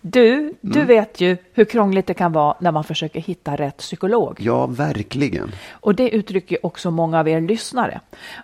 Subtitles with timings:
[0.00, 4.36] Du, du vet ju hur krångligt det kan vara när man försöker hitta rätt psykolog.
[4.40, 5.52] Ja, verkligen.
[5.70, 8.00] Och det uttrycker också många av er lyssnare.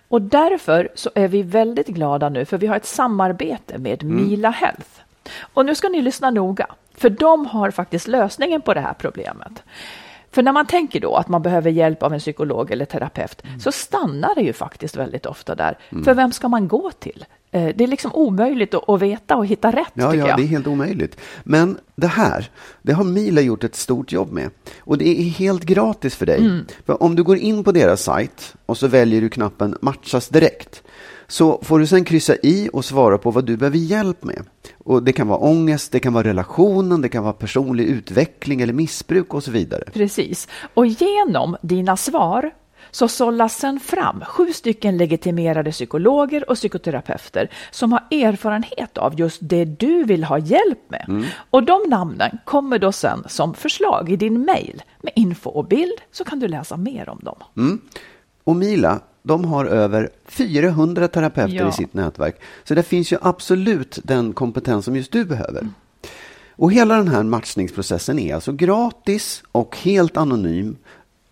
[0.07, 4.49] Och därför så är vi väldigt glada nu för vi har ett samarbete med Mila
[4.49, 4.89] Health.
[5.39, 9.63] Och nu ska ni lyssna noga, för de har faktiskt lösningen på det här problemet.
[10.31, 13.71] För när man tänker då att man behöver hjälp av en psykolog eller terapeut så
[13.71, 15.77] stannar det ju faktiskt väldigt ofta där.
[16.03, 17.25] För vem ska man gå till?
[17.55, 20.37] Eh, Det är liksom omöjligt att, veta och hitta rätt Ja, ja, jag.
[20.37, 21.17] det är helt omöjligt.
[21.43, 22.49] Men det här,
[22.81, 24.49] det har Mila gjort ett stort jobb med.
[24.79, 26.39] Och det är helt gratis för dig.
[26.39, 26.65] Mm.
[26.85, 30.83] För om du går in på deras sajt och så väljer du knappen matchas direkt.
[31.27, 34.45] Så får du sen kryssa i och svara på vad du behöver hjälp med.
[34.83, 38.73] Och det kan vara ångest, det kan vara relationen, det kan vara personlig utveckling eller
[38.73, 39.83] missbruk och så vidare.
[39.93, 40.47] Precis.
[40.73, 42.51] Och genom dina svar
[42.95, 49.37] så sållas sen fram sju stycken legitimerade psykologer och psykoterapeuter som har erfarenhet av just
[49.41, 51.25] det du vill ha hjälp med.
[51.49, 56.01] Och de namnen kommer då sen som förslag i din mejl med info och bild
[56.11, 57.37] så kan du läsa mer om dem.
[58.43, 61.69] Och Mila, de har över 400 terapeuter Ja.
[61.69, 62.41] i sitt nätverk.
[62.63, 65.67] Så det finns ju absolut den kompetens som just du behöver.
[66.57, 70.77] Och hela den här matchningsprocessen är alltså gratis och helt anonym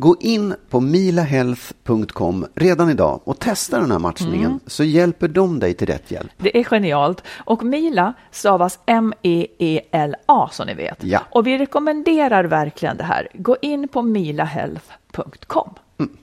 [0.00, 5.74] Gå in på milahealth.com redan idag och testa den här matchningen så hjälper de dig
[5.74, 6.30] till rätt hjälp.
[6.36, 7.22] Det är genialt.
[7.44, 11.04] Och Mila stavas M-E-E-L-A som ni vet.
[11.04, 11.20] Ja.
[11.30, 13.28] Och vi rekommenderar verkligen det här.
[13.34, 15.74] Gå in på milahealth.com.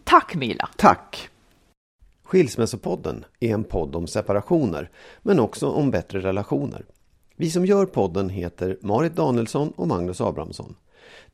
[0.04, 0.70] Tack Mila!
[0.78, 1.30] Tack!
[2.24, 4.90] Skilsmässopodden är en podd om separationer,
[5.22, 6.86] men också om bättre relationer.
[7.36, 10.76] Vi som gör podden heter Marit Danielsson och Magnus Abrahamsson.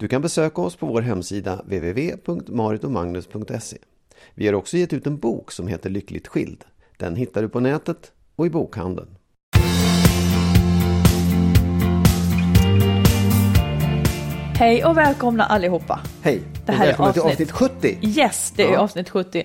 [0.01, 3.77] Du kan besöka oss på vår hemsida www.maritomagnus.se.
[4.33, 6.63] Vi har också gett ut en bok som heter Lyckligt skild.
[6.97, 9.17] Den hittar du på nätet och i bokhandeln.
[14.55, 15.99] Hej och välkomna allihopa!
[16.21, 16.41] Hej!
[16.65, 17.97] Det här är avsnitt- avsnitt 70!
[18.01, 18.79] Yes, det är Ja.
[18.79, 19.43] avsnitt 70.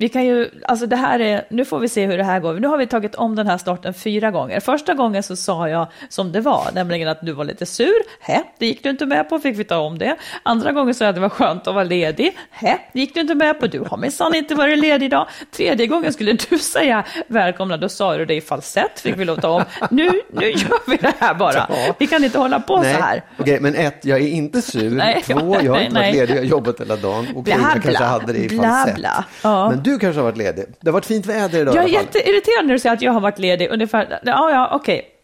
[0.00, 2.54] Vi kan ju, alltså det här är, nu får vi se hur det här går.
[2.54, 4.60] Nu har vi tagit om den här starten fyra gånger.
[4.60, 7.92] Första gången så sa jag som det var, nämligen att du var lite sur.
[8.20, 10.16] Hä, det gick du inte med på, fick vi ta om det.
[10.42, 12.36] Andra gången sa jag att det var skönt att vara ledig.
[12.50, 15.26] Hä, det gick du inte med på, du har minsann inte varit ledig idag.
[15.56, 19.36] Tredje gången skulle du säga välkomna, då sa du det i falsett, fick vi lov
[19.36, 19.64] ta om.
[19.90, 21.68] Nu, nu gör vi det här bara.
[21.98, 23.22] Vi kan inte hålla på så här.
[23.38, 24.90] Okej, men ett, jag är inte sur.
[24.90, 26.10] Nej, Två, jag har nej, inte nej.
[26.10, 27.26] varit ledig, jag har jobbat hela dagen.
[27.36, 28.96] Och Bla, jag bla, kanske hade det i bla, falsett.
[28.96, 29.24] bla.
[29.42, 29.70] Ja.
[29.70, 30.64] Men du kanske har varit ledig.
[30.80, 33.20] Det har varit fint väder idag Jag är jätteirriterad när du säger att jag har
[33.20, 33.68] varit ledig.
[33.70, 35.14] Ungefär, ja, ja, okej.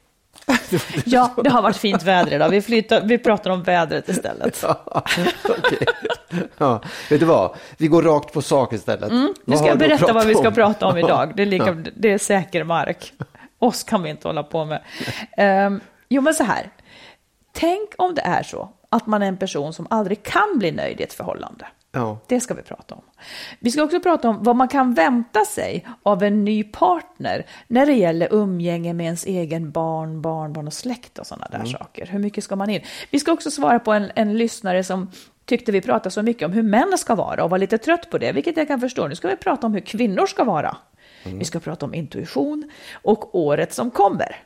[1.05, 2.49] Ja, det har varit fint väder idag.
[2.49, 4.59] Vi, flyttar, vi pratar om vädret istället.
[4.63, 5.27] Ja, okej.
[6.59, 7.57] ja, vet du vad?
[7.77, 9.11] Vi går rakt på sak istället.
[9.11, 10.55] Mm, Nu ska jag berätta vad vi ska om?
[10.55, 11.33] prata om idag.
[11.37, 11.91] Det är, lika, Ja.
[11.97, 13.13] det är säker mark.
[13.59, 14.83] Oss kan vi inte hålla på med.
[15.37, 16.71] Ehm, jo, men så här.
[17.53, 21.01] Tänk om det är så att man är en person som aldrig kan bli nöjd
[21.01, 21.67] i ett förhållande.
[21.95, 22.19] Ja.
[22.27, 23.03] Det ska vi prata om.
[23.61, 27.87] Vi ska också prata om vad man kan vänta sig av en ny partner när
[27.87, 32.07] det gäller umgänge med ens egen barn, barnbarn och släkt och sådana där saker.
[32.07, 32.81] Hur mycket ska man in?
[33.11, 35.11] Vi ska också svara på en, en lyssnare som
[35.45, 38.19] tyckte vi pratade så mycket om hur män ska vara och var lite trött på
[38.19, 39.09] det, vilket jag kan förstå.
[39.09, 40.77] Nu ska vi prata om hur kvinnor ska vara.
[41.25, 42.71] Vi ska prata om intuition
[43.03, 44.37] och året som kommer.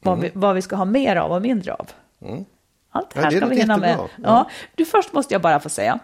[0.00, 1.78] vad, vi, vad vi ska ha mer av och mindre av.
[1.80, 1.90] Allt
[2.20, 2.44] det Mm.
[2.92, 3.88] Ja, här det ska vi hinna med.
[3.88, 4.08] jättebra.
[4.16, 4.22] Ja.
[4.24, 4.50] Ja.
[4.74, 5.98] Du, först måste jag bara få säga.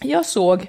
[0.00, 0.60] Jag såg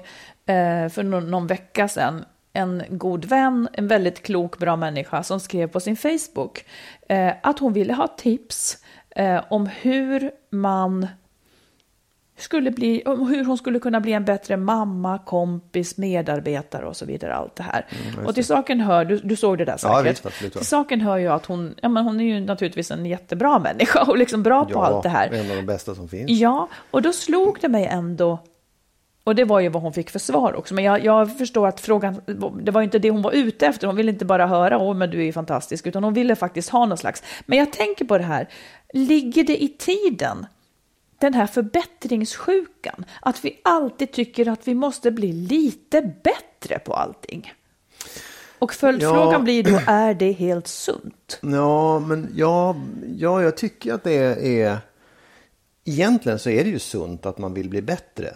[0.46, 5.40] eh, för någon, någon vecka sedan en god vän, en väldigt klok, bra människa som
[5.40, 6.64] skrev på sin Facebook
[7.08, 8.78] eh, att hon ville ha tips
[9.10, 11.06] eh, om hur man
[12.38, 17.34] skulle bli, hur hon skulle kunna bli en bättre mamma, kompis, medarbetare och så vidare.
[17.34, 17.86] Allt det här.
[18.26, 19.96] och till saken hör, du, du såg det där säkert.
[19.96, 20.58] Ja, visst, absolut, ja.
[20.58, 24.02] till saken hör ju att hon, ja, men hon är ju naturligtvis en jättebra människa
[24.02, 25.30] och liksom bra på allt det här.
[25.32, 26.30] en av de bästa som finns.
[26.30, 28.38] Ja, och då slog det mig ändå,
[29.26, 31.80] och det var ju vad hon fick för svar också, men jag, jag förstår att
[31.80, 32.20] frågan,
[32.62, 34.96] det var ju inte det hon var ute efter, hon ville inte bara höra, åh
[34.96, 38.04] men du är ju fantastisk, utan hon ville faktiskt ha någon slags, men jag tänker
[38.04, 38.48] på det här,
[38.92, 40.46] ligger det i tiden,
[41.18, 47.52] den här förbättringssjukan, att vi alltid tycker att vi måste bli lite bättre på allting?
[48.58, 49.38] Och följdfrågan Ja.
[49.38, 51.38] blir då, är det helt sunt?
[51.42, 52.76] Ja, men ja,
[53.16, 54.14] ja, jag tycker att det
[54.60, 54.78] är...
[55.84, 58.34] Egentligen så är det ju sunt att man vill bli bättre.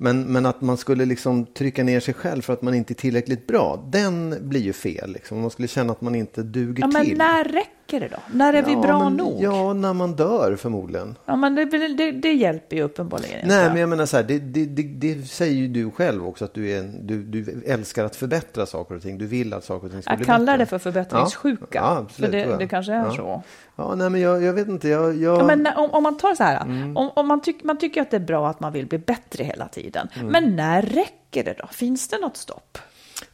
[0.00, 2.94] Men, men att man skulle liksom trycka ner sig själv för att man inte är
[2.94, 5.12] tillräckligt bra, den blir ju fel.
[5.12, 5.40] Liksom.
[5.40, 7.18] Man skulle känna att man inte duger Ja, men till.
[7.18, 8.16] när räcker det då?
[8.32, 9.42] När är vi Ja, bra men- nog?
[9.42, 11.16] Ja, när man dör förmodligen.
[11.24, 13.48] Ja, men det, det, det hjälper ju uppenbarligen.
[13.48, 16.70] Nej, men jag menar så här, det, det, säger ju du själv också att du,
[16.70, 19.18] är en, du, du älskar att förbättra saker och ting.
[19.18, 20.56] Du vill att saker och ting ska Jag bli kallar bättre.
[20.56, 21.66] det för förbättringssjuka.
[21.70, 22.58] Ja, ja, absolut, för det, jag.
[22.58, 23.14] det kanske är Ja.
[23.16, 23.42] så.
[23.76, 24.88] Ja, nej, men jag, jag vet inte.
[24.88, 25.38] Jag, jag...
[25.40, 26.96] Ja, men om, om man tar så här, Mm.
[26.96, 29.44] om, om man, tyck, man tycker att det är bra att man vill bli bättre
[29.44, 30.08] hela tiden.
[30.14, 30.26] Mm.
[30.26, 31.66] Men när räcker det då?
[31.66, 32.78] Finns det något stopp?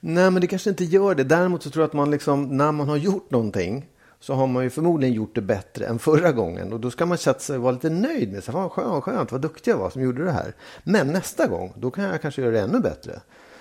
[0.00, 1.24] Nej, men det kanske inte gör det.
[1.24, 3.86] Däremot så tror jag att man liksom, när man har gjort någonting
[4.24, 6.72] så har man ju förmodligen gjort det bättre än förra gången.
[6.72, 8.54] Och då ska man sätta sig och vara lite nöjd med sig.
[8.54, 10.52] Fan, skönt, skönt, vad duktig jag var som gjorde det här.
[10.84, 13.20] Men nästa gång, då kan jag kanske göra det ännu bättre.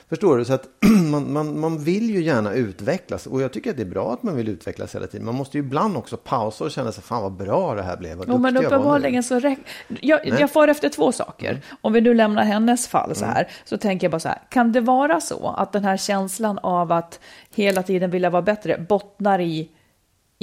[0.10, 0.45] Förstår du?
[0.45, 0.68] Så att
[1.12, 3.27] man, man, man vill ju gärna utvecklas.
[3.27, 5.25] Och jag tycker att det är bra att man vill utvecklas hela tiden.
[5.25, 8.18] Man måste ju ibland också pausa och känna sig, fan vad bra det här blev.
[8.18, 9.63] Vad Jo, men duktig jag var nu." uppenbarligen så räcker...
[10.01, 11.50] Jag, jag får efter två saker.
[11.50, 11.62] Mm.
[11.81, 14.71] Om vi nu lämnar hennes fall så här, så tänker jag bara så här, kan
[14.71, 17.19] det vara så att den här känslan av att
[17.56, 19.69] hela tiden vilja vara bättre bottnar i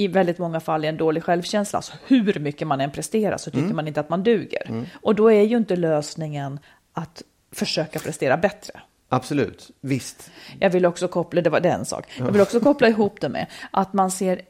[0.03, 1.77] i väldigt många fall i en dålig självkänsla.
[1.77, 3.63] Alltså hur mycket man än presterar så Mm.
[3.63, 4.85] tycker man inte att man duger.
[5.01, 6.59] Och då är ju inte lösningen
[6.93, 8.81] att försöka prestera bättre.
[9.09, 10.31] Absolut, visst.
[10.59, 13.45] Jag vill också koppla, det var den sak, jag vill också koppla ihop det med
[13.71, 14.41] att man ser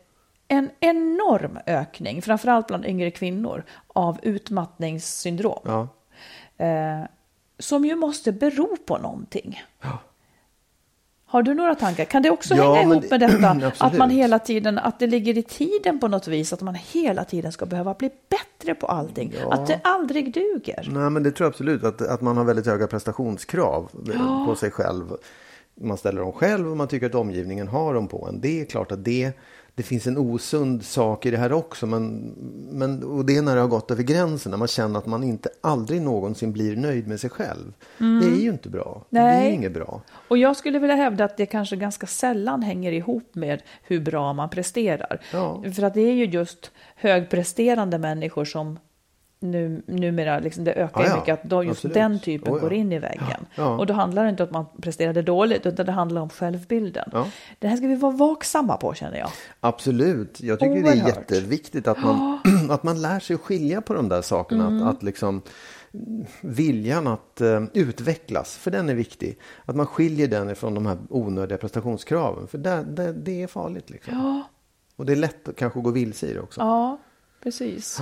[0.48, 5.62] en enorm ökning, framförallt bland yngre kvinnor, av utmattningssyndrom.
[5.65, 5.88] Ja.
[6.65, 7.06] Eh,
[7.59, 9.63] som ju måste bero på någonting.
[11.31, 12.06] Har du några tankar?
[12.06, 13.72] Kan det också Ja, hänga ihop med det- detta?
[13.86, 17.24] att man hela tiden, att det ligger i tiden på något vis, att man hela
[17.24, 19.33] tiden ska behöva bli bättre på allting.
[19.51, 20.89] Att det aldrig duger.
[20.94, 21.83] Nej, men det tror jag absolut.
[21.83, 23.89] Att, att man har väldigt höga prestationskrav
[24.48, 25.04] på sig själv.
[25.81, 28.42] Man ställer dem själv och man tycker att omgivningen har dem på en.
[28.42, 29.31] Det är klart att det,
[29.81, 31.88] det finns en osund sak i det här också.
[31.88, 32.33] Men,
[32.72, 34.50] men, och det är när det har gått över gränsen.
[34.50, 37.74] När man känner att man inte aldrig någonsin blir nöjd med sig själv.
[37.98, 39.06] Det är ju inte bra.
[39.10, 39.48] Det Nej.
[39.48, 40.01] är inget bra.
[40.28, 44.33] Och jag skulle vilja hävda att det kanske ganska sällan hänger ihop med hur bra
[44.33, 45.22] man presterar.
[45.33, 45.63] Ja.
[45.75, 48.80] För att det är ju just högpresterande människor som
[49.42, 51.16] nu, numera, liksom det ökar ju ja.
[51.16, 51.94] mycket, att då just Absolut.
[51.94, 52.62] den typen Oh, ja.
[52.62, 53.46] går in i väggen.
[53.56, 53.78] Ja.
[53.78, 57.12] Och då handlar det inte om att man presterade dåligt, utan det handlar om självbilden.
[57.60, 59.30] Det här ska vi vara vaksamma på känner jag.
[59.60, 60.42] Absolut.
[60.42, 61.08] Jag tycker det är Oerhört.
[61.08, 62.40] jätteviktigt att man,
[62.70, 64.68] att man lär sig skilja på de där sakerna.
[64.68, 64.88] Mm.
[64.88, 65.42] Att, att liksom
[66.42, 69.38] viljan att eh, utvecklas, för den är viktig.
[69.66, 72.48] Att man skiljer den ifrån de här onödiga prestationskraven.
[72.48, 73.90] För där, där, det är farligt.
[73.90, 74.44] Liksom.
[74.95, 76.62] Och det är lätt att kanske gå vilse i det också.
[76.62, 77.00] ja
[77.44, 78.02] precis.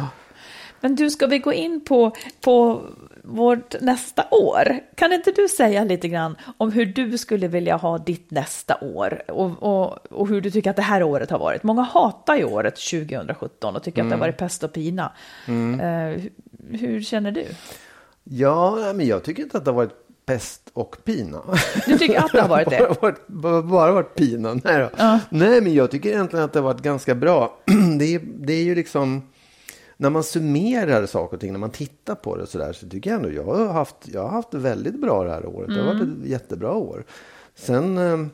[0.81, 2.81] Men du, ska vi gå in på, på
[3.23, 4.79] vårt nästa år?
[4.95, 9.31] Kan inte du säga lite grann om hur du skulle vilja ha ditt nästa år
[9.31, 11.63] och, och, och hur du tycker att det här året har varit?
[11.63, 15.11] Många hatar ju året 2017 och tycker att det har varit pest och pina.
[15.47, 16.31] Eh, hur,
[16.71, 17.45] hur känner du?
[18.23, 21.41] Ja, men jag tycker inte att det har varit pest och pina.
[21.85, 22.77] Du tycker att det har varit det?
[22.79, 24.53] bara, varit, bara, bara varit pina.
[24.63, 25.19] Nej, då.
[25.29, 27.57] Nej, men jag tycker egentligen att det har varit ganska bra.
[27.99, 29.21] det, är, det är ju liksom...
[30.01, 33.09] När man summerar saker och ting, när man tittar på det så där, så tycker
[33.09, 35.69] jag ändå jag har haft, jag har haft väldigt bra det här året.
[35.69, 37.05] Det har varit ett jättebra år.
[37.55, 38.27] Sen eh,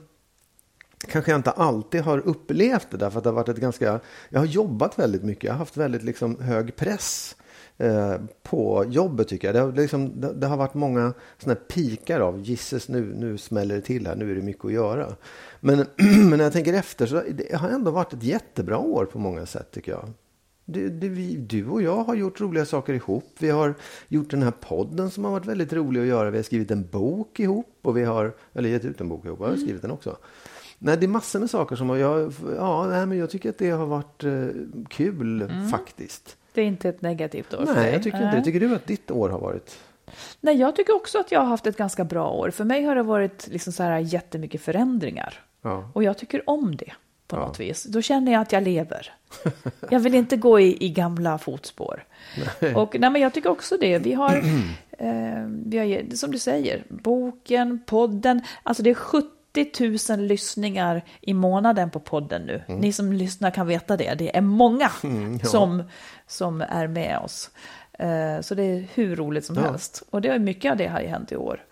[1.08, 4.00] kanske jag inte alltid har upplevt det därför att det har varit ett ganska...
[4.30, 5.44] Jag har jobbat väldigt mycket.
[5.44, 7.36] Jag har haft väldigt liksom hög press
[7.78, 9.56] eh, på jobbet tycker jag.
[9.56, 13.76] Det har, liksom, det, det har varit många sådana pikar av gisses nu, nu smäller
[13.76, 15.16] det till här, nu är det mycket att göra.
[15.60, 15.78] Men,
[16.30, 19.46] men när jag tänker efter så det har ändå varit ett jättebra år på många
[19.46, 20.10] sätt tycker jag.
[20.66, 23.34] Du, du, du och jag har gjort roliga saker ihop.
[23.40, 23.74] Vi har
[24.08, 26.30] gjort den här podden som har varit väldigt rolig att göra.
[26.32, 29.40] Vi har skrivit en bok ihop och vi har, eller gett ut en bok ihop,
[29.42, 30.18] jag har skrivit den också.
[30.80, 33.70] Nej, det är massor med saker som jag, ja, nej, men jag tycker att det
[33.70, 34.48] har varit eh,
[34.90, 35.70] kul Mm.
[35.70, 36.38] faktiskt.
[36.54, 37.94] Det är inte ett negativt år för Nej, dig.
[37.94, 38.44] jag tycker inte det.
[38.44, 39.80] Tycker du att ditt år har varit?
[40.42, 42.50] Nej, jag tycker också att jag har haft ett ganska bra år.
[42.50, 45.40] För mig har det varit liksom så här jättemycket förändringar.
[45.62, 45.90] Ja.
[45.94, 46.92] Och jag tycker om det
[47.28, 47.40] på Ja.
[47.40, 47.84] något vis.
[47.84, 49.14] Då känner jag att jag lever.
[49.90, 52.06] Jag vill inte gå i, i gamla fotspår.
[52.76, 53.98] Och nej, men jag tycker också det.
[54.00, 54.36] Vi har,
[54.98, 58.42] eh, vi har, som du säger, boken, podden.
[58.64, 59.28] Alltså det är 70
[60.14, 62.62] 000 lyssningar i månaden på podden nu.
[62.68, 64.14] Ni som lyssnar kan veta det.
[64.14, 64.92] Det är många
[65.42, 65.48] ja.
[65.48, 65.84] som,
[66.28, 67.50] som är med oss.
[68.00, 69.62] Eh, så det är hur roligt som Ja.
[69.62, 70.04] helst.
[70.10, 71.64] Och det är mycket av det har ju hänt i år.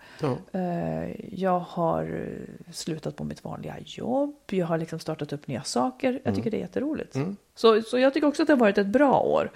[0.52, 0.60] Ja.
[0.60, 4.34] Eh, Jag har eh, slutat på mitt vanliga jobb.
[4.50, 6.20] Jag har liksom startat upp nya saker.
[6.24, 7.16] Jag tycker det är jätteroligt.
[7.54, 9.50] Så, så jag tycker också att det har varit ett bra år.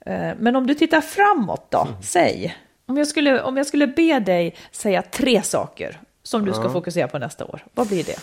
[0.00, 2.56] Eh, Men om du tittar framåt då, säg.
[2.86, 7.08] Om jag, skulle, om jag skulle be dig säga tre saker som du ska fokusera
[7.08, 8.16] på nästa år, vad blir det?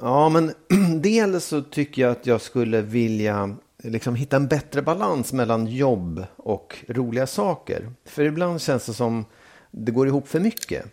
[0.00, 0.52] Ja, men
[1.02, 6.24] dels så tycker jag att jag skulle vilja liksom hitta en bättre balans mellan jobb
[6.36, 7.92] och roliga saker.
[8.04, 9.24] För ibland känns det som
[9.70, 10.84] det går ihop för mycket.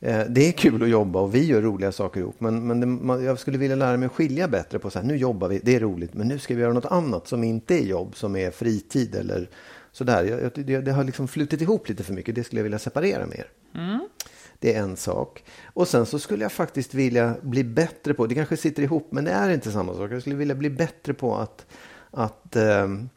[0.00, 2.40] Eh, Det är kul att jobba och vi gör roliga saker ihop.
[2.40, 5.06] Men, men det, man, jag skulle vilja lära mig att skilja bättre på så här,
[5.06, 7.74] nu jobbar vi, det är roligt, men nu ska vi göra något annat som inte
[7.74, 9.48] är jobb, som är fritid eller
[9.92, 10.24] sådär.
[10.24, 12.78] Jag, jag, det, det har liksom flutit ihop lite för mycket, det skulle jag vilja
[12.78, 13.46] separera mer.
[14.58, 15.44] Det är en sak.
[15.64, 19.24] Och sen så skulle jag faktiskt vilja bli bättre på, det kanske sitter ihop men
[19.24, 20.12] det är inte samma sak.
[20.12, 21.66] Jag skulle vilja bli bättre på att,
[22.10, 23.08] att ehm,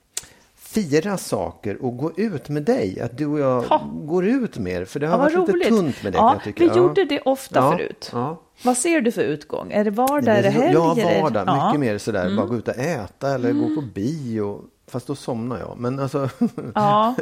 [0.73, 2.99] fira saker och gå ut med dig.
[3.01, 3.81] Att du och jag Ja.
[3.93, 4.85] går ut mer.
[4.85, 5.67] För det har Ja, varit lite roligt.
[5.67, 8.09] tunt med det Ja, jag vi gjorde det ofta Ja, förut.
[8.13, 8.41] Ja.
[8.63, 9.71] Vad ser du för utgång?
[9.71, 10.73] Är det vardag, är det helg?
[10.73, 11.43] Ja, är det- vardag.
[11.47, 11.53] Ja.
[11.53, 11.67] Mm.
[11.67, 14.61] Mycket mer sådär, bara gå ut och äta eller gå på bio.
[14.87, 15.75] Fast då somnar jag.
[15.77, 16.29] Men alltså,
[16.75, 17.15] Ja.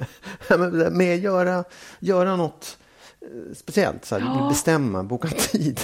[0.91, 1.63] med göra,
[1.99, 2.77] göra något
[3.55, 4.05] speciellt.
[4.05, 5.79] Så här, Bestämma, boka tid.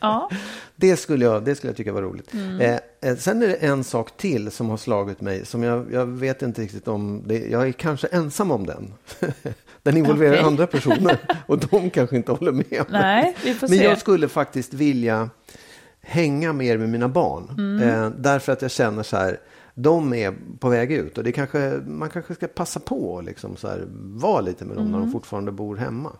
[0.00, 0.30] Ja.
[0.76, 2.34] Det skulle jag, det skulle jag tycka var roligt.
[2.34, 2.60] Mm.
[2.60, 5.46] Eh, eh, sen är det en sak till som har slagit mig.
[5.46, 7.22] Som jag, jag vet inte riktigt om.
[7.26, 8.92] Det, jag är kanske ensam om den.
[9.82, 10.44] den involverar Okej.
[10.44, 11.18] andra personer.
[11.46, 12.84] Och de kanske inte håller med.
[12.90, 13.84] Nej, vi får Men se.
[13.84, 15.30] jag skulle faktiskt vilja
[16.00, 17.48] hänga mer med mina barn.
[17.58, 17.88] Mm.
[17.88, 19.40] Eh, därför att jag känner så här.
[19.74, 23.56] De är på väg ut och det kanske, man kanske ska passa på och liksom
[23.56, 25.06] så här, vara lite med dem när Mm.
[25.06, 26.12] de fortfarande bor hemma.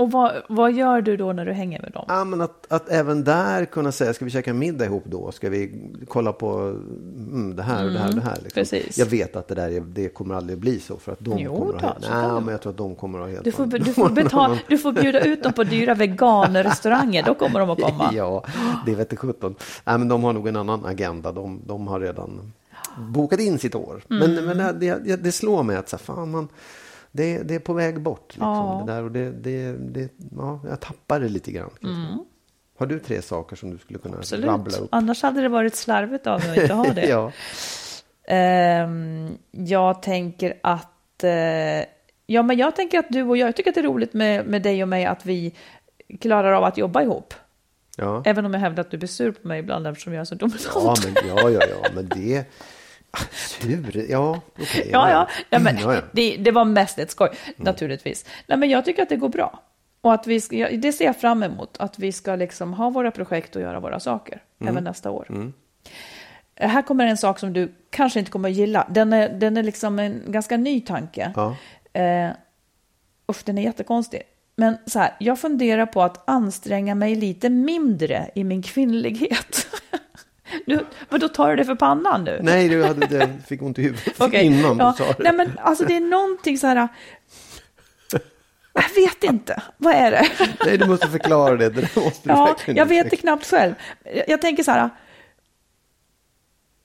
[0.00, 2.04] Och vad, vad gör du då när du hänger med dem?
[2.08, 5.32] Ja, men att, att även där kunna säga, ska vi käka middag ihop då?
[5.32, 5.72] Ska vi
[6.08, 8.38] kolla på mm, det här och det här och det här?
[8.42, 8.50] Liksom.
[8.60, 8.98] precis.
[8.98, 11.58] Jag vet att det där är, det kommer aldrig bli så för att de Jo,
[11.58, 13.52] kommer då, att ha nej, men jag tror att de kommer att ha helt Du
[13.52, 17.70] får, du, får betala, du får bjuda ut dem på dyra veganrestauranger, då kommer de
[17.70, 18.10] att komma.
[18.14, 18.44] Ja,
[18.86, 19.54] det vete sjutton.
[19.84, 21.32] Nej, men de har nog en annan agenda.
[21.32, 22.52] De, de har redan
[22.98, 24.02] bokat in sitt år.
[24.10, 24.34] Mm.
[24.34, 26.48] Men, men det, det, det slår mig att så här, fan, man,
[27.12, 28.24] det, det är på väg bort.
[28.28, 28.82] Liksom, Ja.
[28.86, 31.70] det där, och det, det, det, ja, jag tappar det lite grann.
[31.80, 32.26] tro.
[32.78, 34.60] Har du tre saker som du skulle kunna rabbla Mm.
[34.60, 34.80] Absolut.
[34.84, 34.88] upp?
[34.94, 37.06] Annars hade det varit slarvigt av mig att inte ha det.
[37.08, 37.32] ja.
[38.28, 41.24] Ehm, jag tänker att...
[41.24, 41.84] eh,
[42.26, 44.46] ja, men jag tänker att du och jag, jag tycker att det är roligt med,
[44.46, 45.54] med dig och mig att vi
[46.20, 47.34] klarar av att jobba ihop.
[47.96, 48.22] Ja.
[48.26, 50.34] Även om jag hävdar att du blir sur på mig ibland eftersom jag är så
[50.34, 50.68] dominant.
[50.74, 52.44] Ja, men, ja, ja, ja, men det...
[53.32, 54.06] Sur?
[54.10, 54.88] Ja, okej.
[54.92, 55.28] Ja, ja.
[55.50, 56.00] Nej, men Ja, ja.
[56.12, 58.24] Det, det var mest ett skoj, naturligtvis.
[58.46, 59.62] Nej, men jag tycker att det går bra.
[60.00, 62.90] Och att vi ska, ja, det ser jag fram emot, att vi ska liksom ha
[62.90, 64.72] våra projekt och göra våra saker, Mm.
[64.72, 65.52] även nästa år.
[66.56, 68.86] Eh, Här kommer en sak som du kanske inte kommer att gilla.
[68.90, 71.32] Den är, den är liksom en ganska ny tanke.
[71.36, 71.56] Ja.
[72.00, 72.30] Eh,
[73.30, 74.22] usch, den är jättekonstig.
[74.56, 79.66] Men så här, jag funderar på att anstränga mig lite mindre i min kvinnlighet.
[80.66, 82.40] nu, men då tar du det för pannan nu?
[82.42, 84.46] Nej, du hade, det fick ont i huvudet Okej.
[84.46, 84.94] innan ja.
[84.98, 85.22] du sa det.
[85.22, 86.88] Nej, men alltså det är någonting så här...
[88.72, 89.62] Jag vet inte.
[89.76, 90.28] Vad är det?
[90.66, 91.70] Nej, du måste förklara det.
[91.70, 93.74] Det måste du Ja, jag vet det knappt själv.
[94.04, 94.90] Jag, jag tänker så här.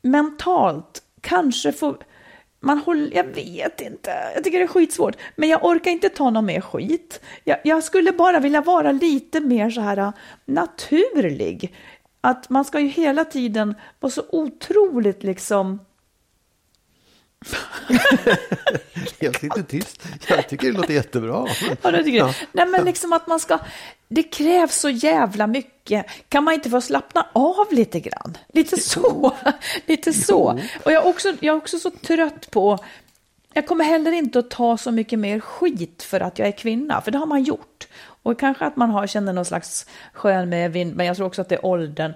[0.01, 1.97] Mentalt kanske får...
[2.59, 5.15] Man håller, jag vet inte, jag tycker det är skitsvårt.
[5.35, 7.21] Men jag orkar inte ta någon mer skit.
[7.43, 10.13] Jag, jag skulle bara vilja vara lite mer så här
[10.45, 11.75] naturlig.
[12.25, 15.79] Att man ska ju hela tiden vara så otroligt liksom...
[19.19, 20.03] Jag sitter tyst.
[20.27, 21.47] Jag tycker det låter jättebra.
[21.81, 22.17] Ja, det tycker.
[22.17, 22.33] Ja.
[22.51, 23.59] Nej, men liksom att man ska...
[24.07, 26.05] Det krävs så jävla mycket.
[26.29, 28.37] Kan man inte få slappna av lite grann?
[28.53, 29.33] Lite så.
[29.85, 30.59] Lite så.
[30.83, 32.77] Och jag är, också, jag är också så trött på...
[33.53, 37.01] Jag kommer heller inte att ta så mycket mer skit för att jag är kvinna,
[37.01, 37.87] för det har man gjort.
[38.25, 41.49] Och kanske att man har, känner någon slags skön medvind, men jag tror också att
[41.49, 42.13] det är åldern.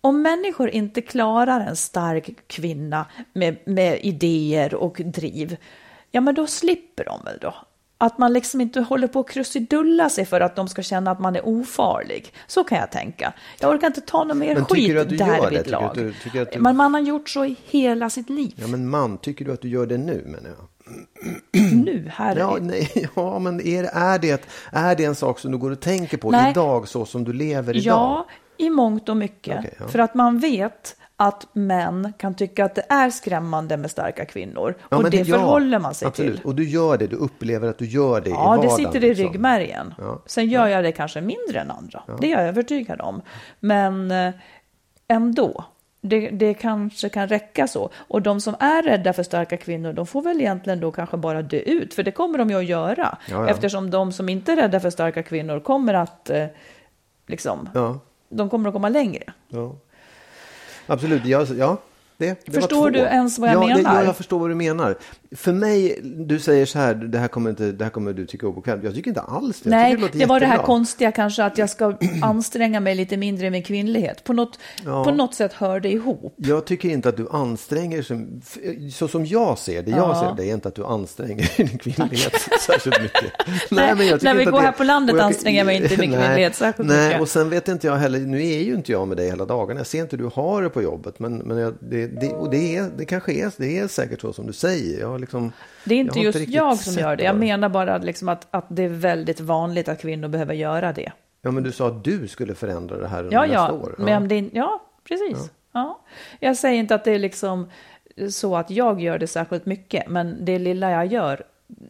[0.00, 5.56] Om människor inte klarar en stark kvinna med, med idéer och driv,
[6.10, 7.54] ja men då slipper de väl då.
[7.98, 11.20] att man liksom inte håller på att krusidulla sig för att de ska känna att
[11.20, 12.32] man är ofarlig.
[12.46, 13.32] Så kan jag tänka.
[13.60, 14.94] Jag orkar inte ta någon mer Men skit Tycker
[15.64, 15.90] du lag.
[15.94, 16.14] du-
[16.52, 18.52] du- Men man har gjort så i hela sitt liv.
[18.56, 20.68] Ja, men man, tycker du att du gör det nu menar jag?
[21.52, 25.58] Nu, här Ja, nej, ja men är, är, det, är det en sak som du
[25.58, 26.50] går och tänker på Nej.
[26.50, 27.94] idag så som du lever idag?
[27.94, 29.58] Ja, i mångt och mycket.
[29.58, 29.88] Okej, ja.
[29.88, 34.74] För att man vet att män kan tycka att det är skrämmande med starka kvinnor.
[34.88, 36.36] Ja, och det ja, förhåller man sig absolut.
[36.36, 36.46] till.
[36.46, 38.76] Och du gör det, du upplever att du gör det i Ja, det vardagen.
[38.76, 39.26] sitter i liksom.
[39.26, 39.94] ryggmärgen.
[39.98, 40.22] Ja.
[40.26, 42.02] Sen gör jag det kanske mindre än andra.
[42.20, 43.22] Det är jag övertygad om.
[43.60, 44.32] Men eh,
[45.08, 45.64] ändå.
[46.04, 47.90] Det, det kanske kan räcka så.
[47.96, 51.42] Och de som är rädda för starka kvinnor, de får väl egentligen då kanske bara
[51.42, 51.94] dö ut.
[51.94, 53.18] För det kommer de ju att göra.
[53.30, 53.48] Ja, ja.
[53.48, 56.46] Eftersom de som inte är rädda för starka kvinnor kommer att, eh,
[57.26, 59.24] liksom, Ja, de kommer att komma längre.
[60.86, 61.24] Absolut,
[61.58, 61.76] ja.
[62.18, 63.94] Det, det Förstår du ens vad jag ja, Det, menar?
[64.00, 64.96] ja, jag förstår vad du menar.
[65.36, 68.46] För mig, du säger så här, det här kommer, inte, det här kommer du tycka
[68.46, 68.84] är obekvämt.
[68.84, 69.70] Jag tycker inte alls det.
[69.70, 73.50] Nej, låter det var det här konstiga kanske att jag ska anstränga mig lite mindre
[73.50, 74.24] med kvinnlighet.
[74.24, 75.04] På något, Ja.
[75.04, 76.34] på något sätt hör det ihop.
[76.36, 80.34] Jag tycker inte att du anstränger dig, så som jag ser det, jag Ja.
[80.36, 82.34] ser det, är inte att du anstränger din kvinnlighet
[82.66, 83.24] särskilt mycket.
[83.70, 85.76] Nej, men jag tycker när vi går det- här på landet jag- anstränger jag mig
[85.82, 87.20] inte min Nej, kvinnlighet särskilt Nej, mycket.
[87.22, 89.80] och sen vet inte jag heller, nu är ju inte jag med dig hela dagarna,
[89.80, 92.50] jag ser inte hur du har det på jobbet, men, men jag, det, det, och
[92.50, 95.00] det, är, det kanske är, det är säkert så som du säger.
[95.00, 95.52] Jag liksom,
[95.84, 97.24] Det är inte har just riktigt jag som gör det.
[97.24, 101.12] Jag menar bara liksom att, att det är väldigt vanligt att kvinnor behöver göra det.
[101.42, 103.94] Ja, men du sa att du skulle förändra det här under Ja, nästa ja, år.
[103.98, 105.50] men det, ja precis.
[105.72, 106.00] Ja.
[106.40, 107.70] Jag säger inte att det är liksom
[108.30, 111.42] så att jag gör det särskilt mycket, men det lilla jag gör,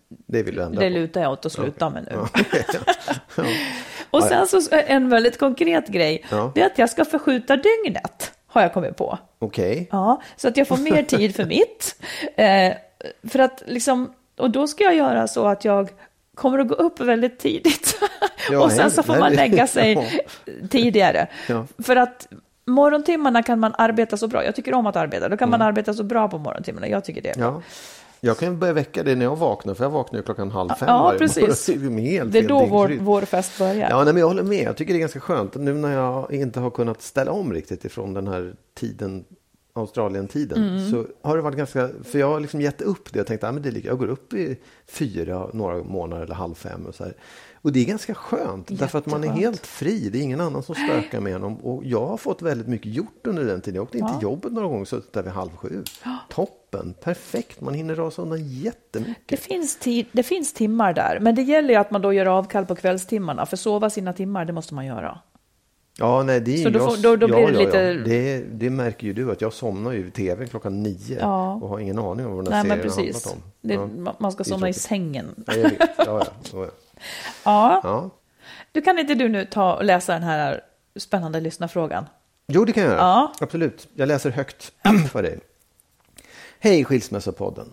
[0.09, 0.95] det vill du ändra det på.
[0.99, 2.11] lutar jag åt att sluta med nu.
[2.14, 3.45] Ja.
[4.11, 6.52] Och sen så en väldigt konkret grej, Ja.
[6.55, 9.18] det är att jag ska förskjuta dygnet, har jag kommit på.
[9.38, 9.88] Okej.
[9.92, 11.97] Ja, så att jag får mer tid för mitt.
[12.37, 12.73] Eh,
[13.28, 15.90] för att liksom, och då ska jag göra så att jag
[16.35, 17.99] kommer att gå upp väldigt tidigt.
[18.50, 19.92] Ja, och sen så får man lägga sig
[20.44, 20.52] ja.
[20.71, 21.26] tidigare.
[21.49, 21.66] Ja.
[21.82, 22.28] För att
[22.66, 24.44] morgontimmarna kan man arbeta så bra.
[24.44, 25.28] Jag tycker om att arbeta.
[25.28, 25.59] Då kan Mm.
[25.61, 26.88] man arbeta så bra på morgontimmarna.
[26.88, 27.35] Jag tycker det.
[27.38, 27.62] Ja.
[28.25, 30.88] Jag kan börja väcka dig när jag vaknar, för jag vaknar ju klockan halv fem
[30.88, 31.67] Ja, precis.
[31.67, 33.91] Det är Det är då vår, vår fest börjar.
[33.91, 34.63] Ja, nej, men jag håller med.
[34.65, 35.54] Jag tycker det är ganska skönt.
[35.54, 39.25] Nu när jag inte har kunnat ställa om riktigt ifrån den här tiden,
[39.75, 40.91] Australien-tiden, Mm.
[40.91, 43.19] så har det varit ganska, för jag har liksom gett upp det.
[43.19, 44.56] Jag tänkte, ah, men det är lika, jag går upp i
[44.89, 47.15] fyra, några månader eller halv fem och så här.
[47.63, 49.45] Och det är ganska skönt, därför att man är Jätteskönt.
[49.45, 50.09] helt fri.
[50.13, 51.43] Det är ingen annan som spökar med en.
[51.45, 53.75] Och jag har fått väldigt mycket gjort under den tiden.
[53.75, 55.85] Jag åkte in till jobbet några gånger, suttit där vid halv sju.
[56.29, 57.61] Toppen, perfekt.
[57.61, 59.29] Man hinner rasa undan jättemycket.
[59.29, 62.27] Det finns, tid, det finns timmar där, men det gäller ju att man då gör
[62.27, 63.47] avkall på kvällstimmarna.
[63.47, 65.19] För sova sina timmar, det måste man göra.
[65.99, 68.05] Ja, nej, det är Så då får- då- då ja, blir det ja, lite- Ja.
[68.05, 71.55] Det, det märker ju du att jag somnar ju i tv klockan nio Ja.
[71.55, 73.25] och har ingen aning om vad den här Nej, serien har precis.
[73.27, 73.51] handlat om.
[73.69, 74.11] Det, Ja.
[74.11, 75.45] ma- Man ska Det somna i sängen.
[75.47, 75.79] Ja, jag vet.
[75.99, 76.67] Ja, ja,
[77.45, 78.10] ja, ja.
[78.73, 80.60] Du kan inte du nu ta och läsa den här
[80.97, 82.06] spännande lyssnarfrågan?
[82.47, 83.00] Jo, det kan jag göra.
[83.00, 83.32] Ja.
[83.41, 83.88] Absolut.
[83.95, 84.73] Jag läser högt
[85.12, 85.41] för dig.
[86.58, 87.73] Hej Skilsmässopodden.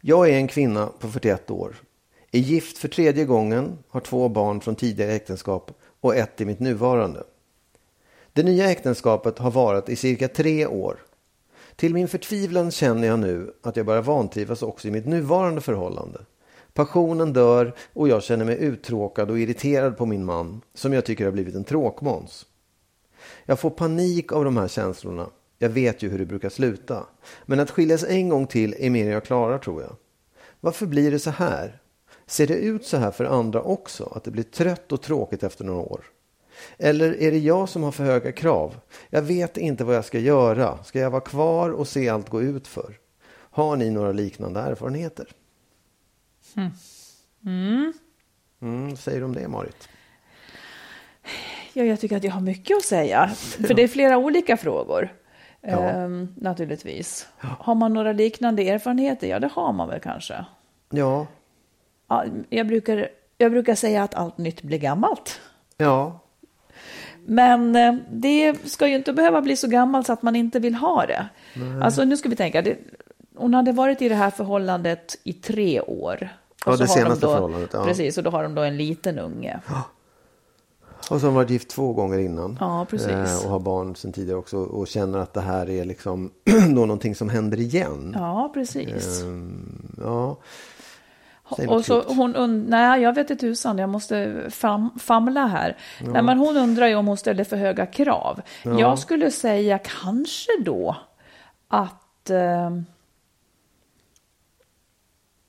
[0.00, 1.76] Jag är en kvinna på 41 år.
[2.32, 6.60] Är gift för tredje gången, har två barn från tidigare äktenskap och ett i mitt
[6.60, 7.22] nuvarande.
[8.32, 10.98] Det nya äktenskapet har varit i cirka tre år.
[11.76, 16.20] Till min förtvivlan känner jag nu att jag börjar vantrivas också i mitt nuvarande förhållande.
[16.78, 21.24] Passionen dör och jag känner mig uttråkad och irriterad på min man som jag tycker
[21.24, 22.46] har blivit en tråkmåns.
[23.44, 25.30] Jag får panik av de här känslorna.
[25.58, 27.06] Jag vet ju hur det brukar sluta.
[27.46, 29.96] Men att skiljas en gång till är mer än jag klarar tror jag.
[30.60, 31.80] Varför blir det så här?
[32.26, 34.12] Ser det ut så här för andra också?
[34.16, 36.04] Att det blir trött och tråkigt efter några år?
[36.76, 38.74] Eller är det jag som har för höga krav?
[39.10, 40.84] Jag vet inte vad jag ska göra.
[40.84, 42.98] Ska jag vara kvar och se allt gå ut för?
[43.30, 45.26] Har ni några liknande erfarenheter?
[47.46, 47.92] Mm.
[48.60, 49.88] vad säger du om det, Marit?
[51.72, 53.28] Ja, jag tycker att jag har mycket att säga.
[53.66, 55.12] För det är flera olika frågor.
[55.60, 55.88] Ja.
[55.88, 57.28] Ehm, naturligtvis.
[57.38, 59.26] Har man några liknande erfarenheter?
[59.26, 60.44] Ja, det har man väl kanske.
[60.90, 61.26] Ja,
[62.08, 65.40] Ja, jag, brukar, jag brukar säga att allt nytt blir gammalt.
[65.76, 66.20] ja,
[67.26, 70.74] Men eh, det ska ju inte behöva bli så gammalt så att man inte vill
[70.74, 71.28] ha det.
[71.82, 72.76] Alltså nu ska vi tänka, det,
[73.34, 76.28] hon hade varit i det här förhållandet i tre år.
[76.66, 77.84] Ja, så det har de senaste då, förhållandet, ja.
[77.84, 79.60] Precis, och då har de då en liten unge.
[81.10, 82.56] Och så har varit gift två gånger innan.
[82.60, 83.08] Ja, precis.
[83.08, 84.58] Eh, och har barn sedan tidigare också.
[84.58, 86.30] Och känner att det här är liksom
[86.74, 88.12] då någonting som händer igen.
[88.18, 89.22] Ja, precis.
[89.22, 90.36] Ehm, ja.
[91.68, 92.16] Och så klokt.
[92.16, 95.76] hon und- nej, jag vet inte tusan, jag måste fam famla här.
[96.00, 98.40] Nej, men hon undrar ju om hon ställer för höga krav.
[98.62, 100.96] Jag skulle säga kanske då
[101.68, 102.30] att...
[102.30, 102.70] Eh,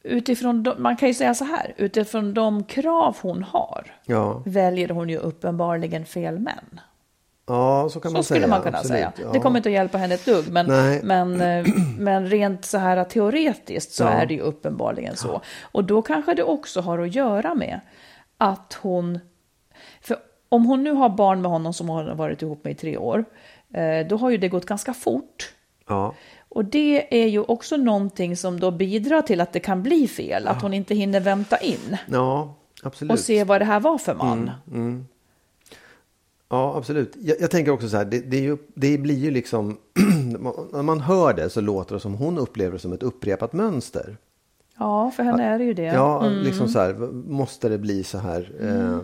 [0.03, 4.89] utifrån, de, man kan ju säga så här, utifrån de krav hon har Ja, väljer
[4.89, 6.79] hon ju uppenbarligen fel män.
[7.47, 8.47] ja så kan Så man skulle säga.
[8.49, 8.97] man kunna absolut.
[8.99, 9.11] säga.
[9.21, 9.31] Ja.
[9.33, 10.99] Det kommer inte att hjälpa henne ett dugg, men, Nej.
[11.03, 11.65] men, eh,
[11.99, 14.09] men rent så här teoretiskt så Ja.
[14.09, 15.41] är det ju uppenbarligen så.
[15.61, 17.79] Och då kanske det också har att göra med
[18.37, 19.19] att hon...
[20.01, 20.17] För
[20.49, 22.97] om hon nu har barn med honom som hon har varit ihop med i tre
[22.97, 23.25] år,
[23.73, 25.53] eh, då har ju det gått ganska fort.
[25.87, 26.13] Ja,
[26.49, 30.47] Och det är ju också någonting som då bidrar till att det kan bli fel,
[30.47, 33.11] att hon inte hinner vänta in ja absolut.
[33.11, 34.51] och se vad det här var för man.
[36.49, 37.15] Ja, absolut.
[37.19, 39.77] Jag, jag tänker också så här, det, det, ju, det blir ju liksom,
[40.71, 44.17] när man hör det så låter det som hon upplever det som ett upprepat mönster.
[44.77, 45.83] Ja, för henne är det ju det.
[45.83, 48.51] Ja, liksom så här, måste det bli så här?
[48.61, 48.99] Eh,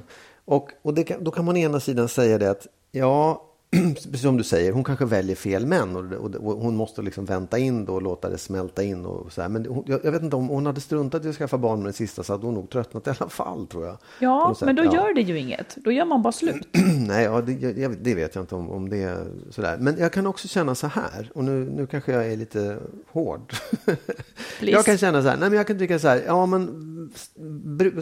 [0.45, 3.44] och och det kan, då kan man å ena sidan säga det att, ja,
[4.21, 7.57] som du säger, hon kanske väljer fel män och, och, och hon måste liksom vänta
[7.57, 9.49] in då och låta det smälta in och så här.
[9.49, 11.85] Men hon, jag, jag vet inte om hon hade struntat i att skaffa barn med
[11.85, 13.97] den sista så hade hon nog tröttnat i alla fall tror jag.
[14.19, 14.93] Ja, men då Ja.
[14.93, 15.75] gör det ju inget.
[15.75, 16.67] Då gör man bara slut.
[17.07, 19.77] Nej, ja, det, jag, det vet jag inte om, om det är sådär.
[19.79, 22.77] Men jag kan också känna så här, och nu, nu kanske jag är lite
[23.11, 23.53] hård.
[24.61, 27.13] Jag kan känna så här, nej men jag kan tycka så här, ja men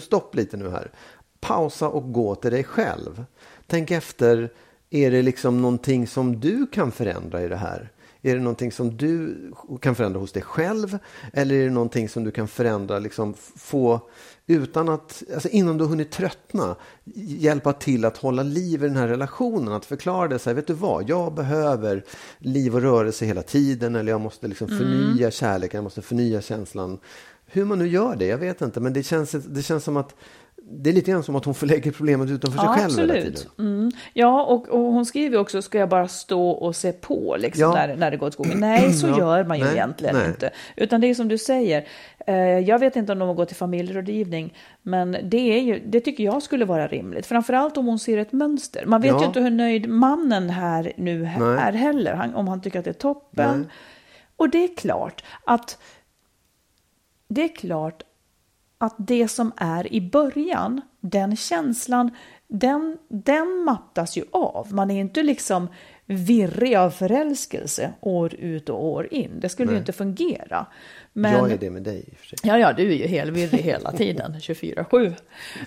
[0.02, 0.92] stopp lite nu här.
[1.40, 3.26] Pausa och gå till dig själv.
[3.68, 4.50] Tänk efter,
[4.94, 7.92] är det liksom någonting som du kan förändra i det här?
[8.22, 9.36] Är det någonting som du
[9.82, 10.98] kan förändra hos dig själv?
[11.34, 14.02] Eller är det någonting som du kan förändra, liksom få
[14.48, 16.76] utan att, alltså innan du har hunnit tröttna,
[17.16, 19.74] hjälpa till att hålla liv i den här relationen.
[19.74, 22.06] Att förklara det så här, vet du vad, jag behöver
[22.38, 23.96] liv och rörelse hela tiden.
[23.96, 27.00] Eller jag måste liksom förnya kärleken, jag måste förnya känslan.
[27.46, 28.80] Hur man nu gör det, jag vet inte.
[28.80, 30.16] Men det känns, det känns som att
[30.66, 33.42] det är lite grann som att hon förlägger problemet utanför sig själv hela tiden.
[33.60, 33.92] Mm.
[34.14, 37.74] Ja, och, och hon skriver också, ska jag bara stå och se på liksom, Ja.
[37.74, 38.60] när, när det går åt skogen?
[38.60, 39.18] Nej, så Ja.
[39.18, 40.28] gör man ju Nej, egentligen nej.
[40.28, 40.50] inte.
[40.76, 41.88] Utan det är som du säger,
[42.28, 46.00] eh, jag vet inte om de har gått till familjerådgivning, men det, är ju, det
[46.00, 47.26] tycker jag skulle vara rimligt.
[47.26, 48.86] Framförallt om hon ser ett mönster.
[48.86, 49.20] Man vet Ja.
[49.20, 51.58] ju inte hur nöjd mannen här nu Nej.
[51.60, 53.70] är heller, han, om han tycker att det är toppen.
[54.36, 55.78] Och det är klart att
[57.28, 58.04] det är klart
[58.84, 62.12] att det som är i början, den känslan,
[62.48, 64.68] den, den mattas ju av.
[64.74, 65.68] Man är inte liksom
[66.06, 69.40] virrig av förälskelse år ut och år in.
[69.40, 70.66] Det skulle ju inte fungera.
[71.14, 72.38] Men, Jag är det med dig i och för sig.
[72.44, 75.14] Ja, ja, du är ju helvirrig hela tiden, 24-7.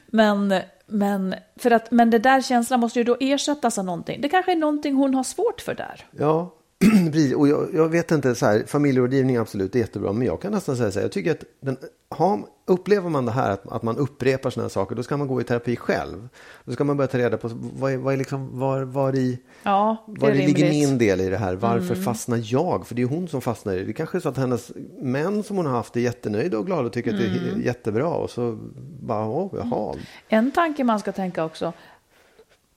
[0.06, 0.54] Men,
[0.86, 4.20] men, för att, men det där känslan måste ju då ersättas av någonting.
[4.20, 6.06] Det kanske är någonting hon har svårt för där.
[6.10, 6.54] Ja.
[7.36, 10.76] Och jag, jag vet inte, så här, familjerådgivning är absolut jättebra, men jag kan nästan
[10.76, 11.76] säga så här, jag tycker att den,
[12.08, 15.28] har, upplever man det här att, att man upprepar sådana här saker, då ska man
[15.28, 16.28] gå i terapi själv.
[16.64, 19.38] Då ska man börja ta reda på vad, är, vad är liksom, var, var i,
[19.62, 20.66] Ja, var är det ligger.
[20.66, 20.76] Mm.
[20.90, 21.54] min del i det här?
[21.54, 22.86] Varför fastnar jag?
[22.86, 23.84] För det är hon som fastnar i det.
[23.84, 26.86] Det kanske är så att hennes män som hon har haft är jättenöjda och glada
[26.86, 27.60] och tycker att det Mm.
[27.60, 28.08] är jättebra.
[28.08, 28.58] Och så
[29.00, 29.94] bara, åh, jaha.
[30.28, 31.72] En tanke man ska tänka också,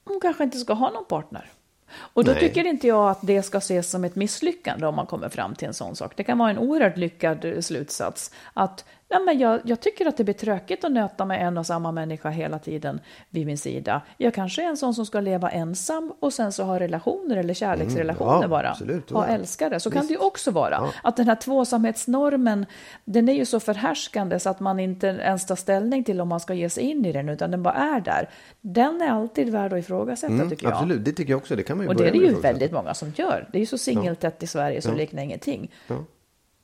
[0.06, 1.52] hon kanske inte ska ha någon partner.
[1.96, 2.40] Och då Nej.
[2.40, 5.68] tycker inte jag att det ska ses som ett misslyckande om man kommer fram till
[5.68, 6.14] en sån sak.
[6.16, 8.32] Det kan vara en oerhört lyckad eh, slutsats.
[8.54, 11.66] Att nej men jag, jag tycker att det blir tråkigt att nöta med en och
[11.66, 14.02] samma människa hela tiden vid min sida.
[14.18, 17.54] Jag kanske är en sån som ska leva ensam och sen så ha relationer eller
[17.54, 18.70] kärleksrelationer Mm, ja, bara.
[18.70, 19.34] absolut, ha ja.
[19.34, 19.80] älskare.
[19.80, 20.84] Så kan det ju också vara.
[21.04, 22.66] Att den här tvåsamhetsnormen,
[23.06, 26.40] den är ju så förhärskande så att man inte ens tar ställning till om man
[26.40, 28.30] ska ge sig in i den, utan den bara är där.
[28.62, 30.72] Den är alltid värd att ifrågasätta tycker jag.
[30.72, 31.56] Mm, Absolut, det tycker jag också.
[31.56, 33.50] Det kan man ju Och det är det ju väldigt många som gör.
[33.52, 35.72] Det är ju så singeltätt i Sverige så det liknar ingenting.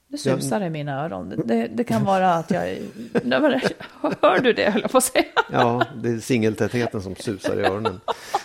[0.08, 1.30] Det susar i mina öron.
[1.30, 2.62] Det- Det, det kan vara att jag...
[4.22, 5.24] Hör du det, höll jag på att säga.
[5.52, 8.00] Ja, det är singeltätheten som susar i öronen.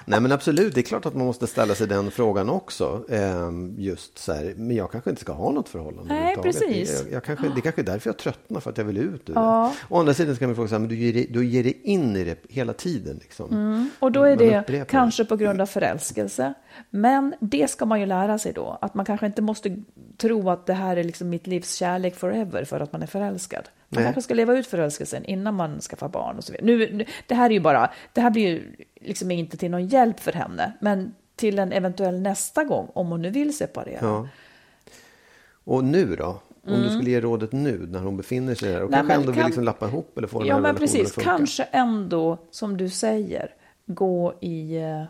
[0.05, 3.05] Nej, men absolut, det är klart att man måste ställa sig den frågan också.
[3.11, 6.15] Ehm, Just så här, men jag kanske inte ska ha något förhållande.
[6.15, 7.03] Nej, precis.
[7.05, 9.35] Jag, jag kanske, det kanske är därför jag tröttnar, för att jag vill ut ur
[9.35, 9.73] Ja.
[9.89, 9.95] det.
[9.95, 12.17] Å andra sidan ska man fråga här, men du ger, dig- du ger dig in
[12.17, 13.17] i det hela tiden.
[13.23, 13.91] Liksom.
[13.99, 16.55] Och då är Man det kanske på grund av förälskelse.
[16.91, 18.79] Men det ska man ju lära sig då.
[18.81, 19.77] Att man kanske inte måste
[20.17, 23.63] tro att det här är liksom mitt livs kärlek forever för att man är förälskad.
[23.89, 24.05] Man Nej.
[24.05, 26.67] kanske ska leva ut förälskelsen innan man skaffar barn och så vidare.
[26.93, 30.21] Nu, det här är ju bara, det här blir ju liksom inte till någon hjälp
[30.21, 30.73] för henne.
[30.81, 33.99] Men till en eventuell nästa gång, om hon nu vill separera.
[34.01, 34.29] Ja.
[35.65, 36.41] Och nu då?
[36.67, 38.91] Om du skulle ge rådet nu när hon befinner sig där och Mm.
[38.91, 41.13] Nej, kanske ändå vill kan- liksom lappa ihop eller få den Ja, här men precis.
[41.15, 43.55] Kanske ändå, som du säger,
[43.87, 45.03] gå i eh,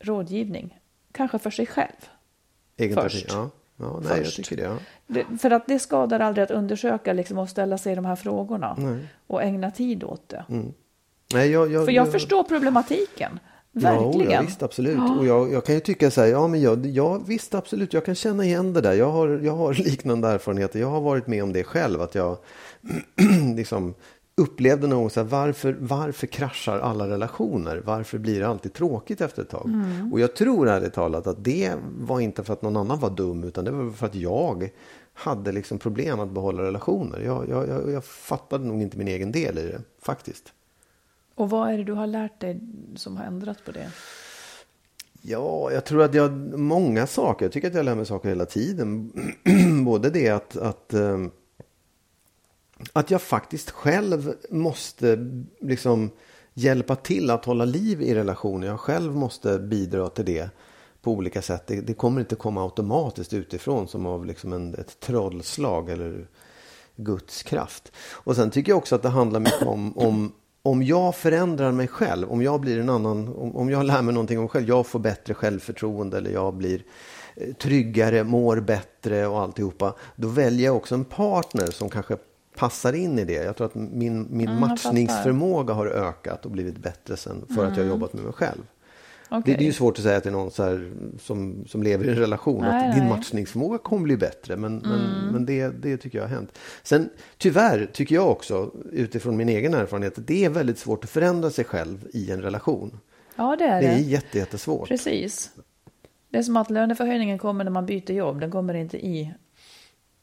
[0.00, 0.78] rådgivning.
[1.16, 2.10] Kanske för sig själv.
[2.76, 3.26] Egen terapi, först.
[3.28, 4.38] Ja, ja nej, Först.
[4.38, 4.68] jag tycker det.
[4.68, 4.78] Ja.
[5.06, 8.98] Det, för att det skadar aldrig att undersöka liksom, och ställa sig de här frågorna.
[9.26, 10.44] Och ägna tid åt det.
[11.32, 13.38] Nej, jag, jag, För jag jag, förstår problematiken.
[13.72, 14.30] Verkligen.
[14.30, 15.18] Ja, visst, absolut.
[15.18, 18.04] Och jag, jag kan ju tycka så här, ja men jag, ja, visst absolut, jag
[18.04, 18.92] kan känna igen det där.
[18.92, 20.80] Jag har, jag har liknande erfarenheter.
[20.80, 22.38] Jag har varit med om det själv, att jag
[23.56, 23.94] liksom
[24.36, 27.82] upplevde någon så här, varför, varför kraschar alla relationer?
[27.84, 29.66] Varför blir det alltid tråkigt efter ett tag?
[29.66, 30.12] Mm.
[30.12, 33.44] Och jag tror ärligt talat att det var inte för att någon annan var dum,
[33.44, 34.70] utan det var för att jag
[35.14, 37.20] hade liksom problem att behålla relationer.
[37.20, 40.52] Jag, jag, jag, jag fattade nog inte min egen del i det, faktiskt.
[41.34, 42.60] Och vad är det du har lärt dig
[42.96, 43.90] som har ändrat på det?
[45.22, 47.44] Ja, jag tror att jag många saker.
[47.44, 49.12] Jag tycker att jag lär mig saker hela tiden.
[49.84, 51.18] Både det att, att, eh,
[52.92, 56.10] att jag faktiskt själv måste liksom
[56.54, 58.66] hjälpa till att hålla liv i relationer.
[58.66, 60.50] Jag själv måste bidra till det
[61.02, 61.66] på olika sätt.
[61.66, 66.28] Det, det kommer inte komma automatiskt utifrån som av liksom en, ett trollslag eller
[66.96, 67.92] Guds kraft.
[68.12, 70.32] Och sen tycker jag också att det handlar mycket om, om
[70.66, 74.14] om jag förändrar mig själv, om jag blir en annan, om, om jag lär mig
[74.14, 76.84] någonting om mig själv, jag får bättre självförtroende eller jag blir
[77.34, 79.94] eh, tryggare, mår bättre och alltihopa.
[80.16, 82.16] Då väljer jag också en partner som kanske
[82.56, 83.44] passar in i det.
[83.44, 87.76] Jag tror att min, min Mm, matchningsförmåga har ökat och blivit bättre sen för att
[87.76, 88.62] jag har jobbat med mig själv.
[89.28, 89.54] Det, Okej.
[89.58, 92.60] det är ju svårt att säga till någon här, som, som lever i en relation
[92.62, 93.16] Nej, att din nej.
[93.16, 94.56] matchningsförmåga kommer bli bättre.
[94.56, 96.58] Men, men, men det, det tycker jag har hänt.
[96.82, 101.10] Sen tyvärr tycker jag också utifrån min egen erfarenhet att det är väldigt svårt att
[101.10, 102.98] förändra sig själv i en relation.
[103.36, 103.92] Ja, det är Det det.
[103.94, 104.88] är jätte, jättesvårt.
[104.88, 105.50] Precis.
[106.30, 108.40] Det är som att löneförhöjningen kommer när man byter jobb.
[108.40, 109.34] Den kommer inte i...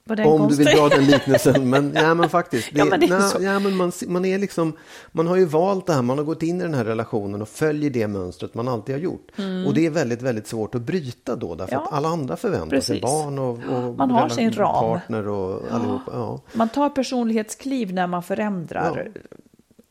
[0.06, 1.70] Var det en Om du vill dra den liknesen.
[1.70, 2.70] Men, ja, men faktiskt.
[2.74, 3.38] Ja, men det är nej, så.
[3.44, 4.74] ja, men man, man, är liksom,
[5.12, 6.02] man har ju valt det här.
[6.02, 9.00] Man har gått in i den här relationen och följer det mönstret man alltid har
[9.02, 9.28] gjort.
[9.68, 11.56] Och det är väldigt, väldigt svårt att bryta då.
[11.56, 11.82] Därför Mm.
[11.84, 11.88] Ja.
[11.88, 13.02] att alla andra förväntar sig Precis.
[13.02, 13.50] barn och,
[13.88, 14.74] och Man har sin ram.
[15.00, 16.12] partner och allihopa.
[16.14, 16.42] Ja.
[16.54, 19.12] Man tar personlighetskliv när man förändrar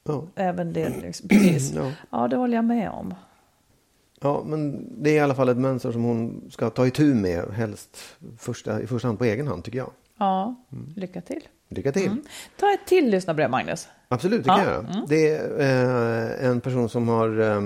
[0.04, 0.24] Ja.
[0.34, 0.88] även det.
[1.02, 1.28] Liksom.
[1.28, 1.72] Precis.
[1.76, 1.90] Ja.
[2.10, 3.14] Ja, det håller jag med om.
[4.20, 7.44] ja, men det är i alla fall ett mönster som hon ska ta itu med.
[7.52, 7.96] Helst
[8.38, 9.90] första, i första hand på egen hand tycker jag.
[10.18, 10.92] Ja, Mm.
[10.96, 11.42] lycka till.
[11.68, 12.16] Lycka till.
[12.60, 13.88] Ta ett till lyssnarbrev, Magnus.
[14.08, 15.04] Absolut, det Ja, kan jag göra.
[15.08, 17.40] Det är eh, en person som har...
[17.40, 17.60] Eh,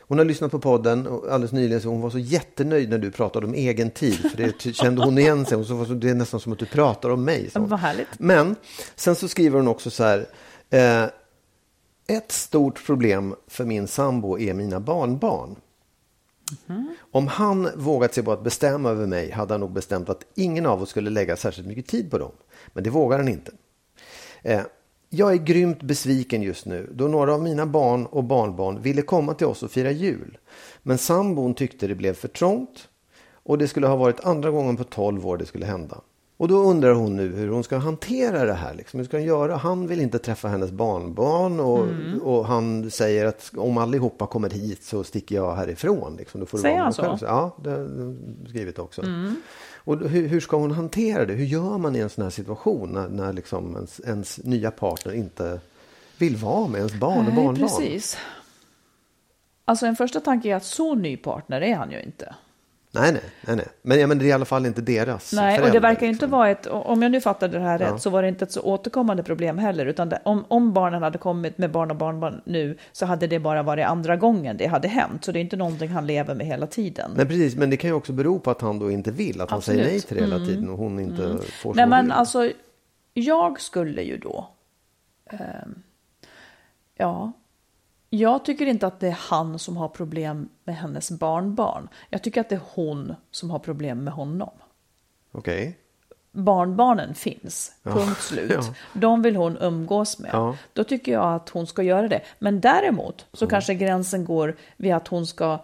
[0.00, 3.46] hon har lyssnat på podden alldeles nyligen så hon var så jättenöjd när du pratade
[3.46, 4.14] om egen tid.
[4.14, 5.56] För det kände hon igen sig.
[5.58, 7.50] Och så var så, det är nästan som att du pratar om mig.
[7.54, 7.68] hon.
[7.68, 8.08] Vad härligt.
[8.18, 8.56] Men
[8.94, 10.26] sen så skriver hon också så här.
[10.70, 11.04] Eh,
[12.16, 15.56] ett stort problem för min sambo är mina barnbarn.
[17.10, 20.66] Om han vågat sig på att bestämma över mig hade han nog bestämt att ingen
[20.66, 22.32] av oss skulle lägga särskilt mycket tid på dem.
[22.72, 23.52] Men det vågar han inte.
[24.42, 24.62] Eh,
[25.10, 29.34] jag är grymt besviken just nu då några av mina barn och barnbarn ville komma
[29.34, 30.38] till oss och fira jul.
[30.82, 32.88] Men sambon tyckte det blev för trångt
[33.32, 36.00] och det skulle ha varit andra gången på 12 år det skulle hända.
[36.42, 38.74] Och då undrar hon nu hur hon ska hantera det här.
[38.74, 39.00] Liksom.
[39.00, 39.56] Hur ska hon göra?
[39.56, 41.86] Han vill inte träffa hennes barnbarn och,
[42.22, 46.16] och han säger att om allihopa kommer hit så sticker jag härifrån.
[46.16, 46.40] Liksom.
[46.40, 47.18] Då får Säger han så?
[47.20, 49.02] Ja, det har skrivit också.
[49.74, 51.32] Och då- hur, hur ska hon hantera det?
[51.32, 55.12] Hur gör man i en sån här situation när, när liksom ens, ens nya partner
[55.12, 55.60] inte
[56.18, 57.56] vill vara med ens barn och Nej, barnbarn?
[57.56, 58.16] precis.
[59.64, 62.34] Alltså en första tanke är att så ny partner är han ju inte.
[62.94, 63.66] Nej, nej, nej, nej.
[63.82, 66.12] Men, ja, men det är i alla fall inte deras Nej, och det verkar ju
[66.12, 66.26] liksom.
[66.26, 68.52] inte vara ett, om jag nu fattade det här rätt, så var det inte ett
[68.52, 72.42] så återkommande problem heller, utan det, om, om barnen hade kommit med barn och barnbarn
[72.44, 75.56] nu, så hade det bara varit andra gången det hade hänt, så det är inte
[75.56, 77.10] någonting han lever med hela tiden.
[77.16, 77.56] Nej, precis.
[77.56, 79.40] Men det kan ju också bero på att han då inte vill.
[79.40, 79.80] Att han Absolut.
[79.80, 79.86] Mm.
[79.86, 82.12] säger nej till det hela tiden och hon inte får som Nej, men vill.
[82.12, 82.50] alltså,
[83.14, 84.48] jag skulle ju då,
[85.30, 85.82] ehm,
[86.96, 87.32] ja,
[88.14, 91.88] jag tycker inte att det är han som har problem med hennes barnbarn.
[92.10, 94.50] Jag tycker att det är hon som har problem med honom.
[95.32, 95.78] Okej.
[96.32, 98.52] barnbarnen finns, punkt slut.
[98.52, 98.74] Ja.
[98.92, 100.30] De vill hon umgås med.
[100.32, 100.56] Ja.
[100.72, 102.20] Då tycker jag att hon ska göra det.
[102.38, 105.58] Men däremot så kanske gränsen går vid att hon ska,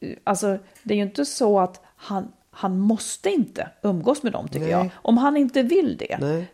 [0.00, 4.48] eh, alltså det är ju inte så att han, han måste inte umgås med dem
[4.48, 4.70] tycker Nej.
[4.70, 4.88] jag.
[4.94, 6.52] Om han inte vill det, Nej.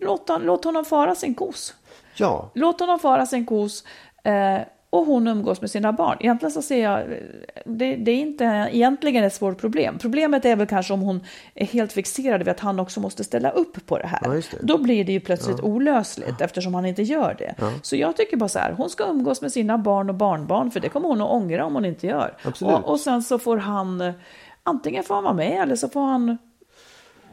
[0.00, 1.74] låt, låt honom fara sin kos.
[2.18, 2.50] Ja.
[2.54, 3.84] Låt honom fara sin kos
[4.90, 6.16] och hon umgås med sina barn.
[6.20, 7.06] Egentligen så ser jag, eh,
[7.64, 9.98] det, det är inte egentligen ett svårt problem.
[9.98, 11.20] Problemet är väl kanske om hon
[11.54, 14.20] är helt fixerad vid att han också måste ställa upp på det här.
[14.22, 14.44] Ja, det.
[14.60, 17.54] Då blir det ju plötsligt olösligt eftersom han inte gör det.
[17.82, 20.80] Så jag tycker bara så här, hon ska umgås med sina barn och barnbarn för
[20.80, 22.36] det kommer hon att ångra om hon inte gör.
[22.62, 24.14] Och, och sen så får han, eh,
[24.62, 26.38] antingen får han vara med eller så får han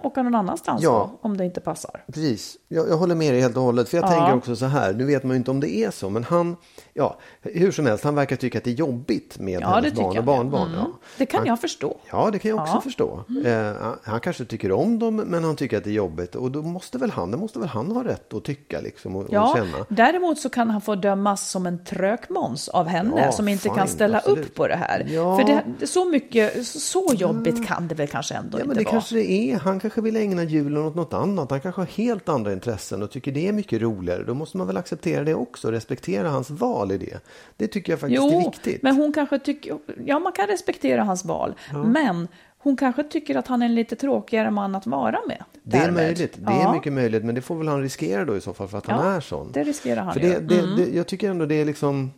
[0.05, 0.75] åka någon annans Ja.
[0.81, 2.03] då, om det inte passar.
[2.07, 2.57] Precis.
[2.67, 3.89] Jag, jag håller med dig helt och hållet.
[3.89, 4.09] För jag Ja.
[4.09, 6.55] tänker också så här, nu vet man ju inte om det är så, men han,
[6.93, 10.17] ja, hur som helst, han verkar tycka att det är jobbigt med Ja, hennes barn
[10.17, 10.67] och barnbarn.
[10.67, 10.79] Mm.
[10.79, 10.87] Ja.
[11.17, 11.97] Det kan Han- jag förstå.
[12.11, 12.71] Ja, det kan jag också Ja.
[12.71, 12.81] Mm.
[12.81, 13.23] förstå.
[13.49, 16.35] Eh, han- kanske tycker om dem, men han tycker att det är jobbigt.
[16.35, 19.21] Och då måste väl han, det måste väl han ha rätt att tycka liksom, och,
[19.23, 19.85] och Ja, känna.
[19.89, 23.87] däremot så kan han få dömas som en trökmåns av henne som inte fine, kan
[23.87, 24.45] ställa absolut.
[24.45, 25.03] upp på det här.
[25.37, 25.43] För
[25.79, 28.91] det, så mycket, så- jobbigt kan det väl kanske ändå Ja, inte men det vara.
[28.91, 29.57] kanske det är.
[29.59, 31.51] Han kanske vill ägna julen åt något annat.
[31.51, 34.23] Han kanske har helt andra intressen och tycker det är mycket roligare.
[34.23, 37.19] Då måste man väl acceptera det också och respektera hans val i det.
[37.57, 38.83] Det tycker jag faktiskt är Jo, viktigt.
[38.83, 41.53] men hon kanske tycker, ja man kan respektera hans val,
[41.85, 42.27] men
[42.57, 45.43] hon kanske tycker att han är en lite tråkigare man att vara med.
[45.63, 45.93] Det är därmed.
[46.03, 46.33] möjligt.
[46.37, 46.73] Det är Ja.
[46.73, 47.23] mycket möjligt.
[47.25, 49.19] Men det får väl han riskera då i så fall för att han Ja, är
[49.21, 49.51] sån.
[49.51, 50.75] det riskerar han För det, det, Mm.
[50.75, 52.11] det, jag tycker ändå det är liksom...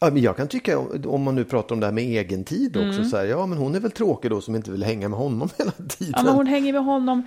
[0.00, 2.76] Ja, men jag kan tycka, om man nu pratar om det här med egen tid
[2.76, 3.04] också, Mm.
[3.04, 5.48] så här, ja men hon är väl tråkig då som inte vill hänga med honom
[5.58, 6.14] hela tiden.
[6.16, 7.22] Ja, men hon hänger med honom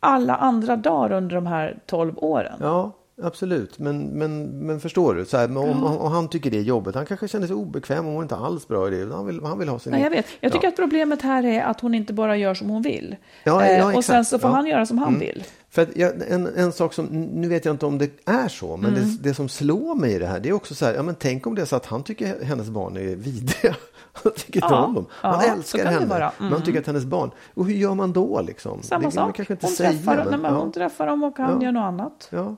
[0.00, 2.56] alla andra dagar under de här 12 åren.
[2.60, 3.78] Ja, absolut.
[3.78, 5.24] Men, men, men förstår du?
[5.24, 8.06] Så här, men om, om han tycker det är jobbigt, han kanske känner sig obekväm
[8.06, 9.14] och mår inte alls bra i det.
[9.14, 9.92] Han vill, han vill ha sin...
[9.92, 10.26] Nej, jag vet.
[10.40, 10.68] Jag tycker ja.
[10.68, 13.16] att problemet här är att hon inte bara gör som hon vill.
[13.44, 14.06] Ja, Eh, ja, och exakt.
[14.06, 14.54] sen så får Ja.
[14.56, 15.20] han göra som han Mm.
[15.20, 15.44] vill.
[15.76, 18.76] För att jag, en, en sak som, nu vet jag inte om det är så,
[18.76, 19.04] men Mm.
[19.22, 21.14] det, det som slår mig i det här, det är också så här, ja men
[21.14, 23.76] tänk om det är så att han tycker hennes barn är vidriga.
[24.12, 25.06] Han tycker inte Ja, om dem.
[25.10, 26.32] Han ja, älskar henne, vara.
[26.38, 26.52] men Mm.
[26.52, 28.82] han tycker att hennes barn, och hur gör man då liksom?
[28.82, 29.36] Samma det sak.
[29.36, 29.90] kanske inte Hon, säga.
[29.90, 30.58] träffar, nej, men ja.
[30.60, 31.64] hon träffar dem och han Ja.
[31.64, 32.28] gör något annat.
[32.30, 32.56] Ja.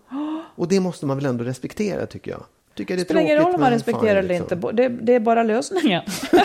[0.56, 2.42] Och det måste man väl ändå respektera tycker jag.
[2.78, 4.44] Tycker det är spelar ingen roll om man respekterar fine, eller liksom.
[4.44, 4.56] inte.
[4.56, 6.02] Bo- Det, det är bara lösningen.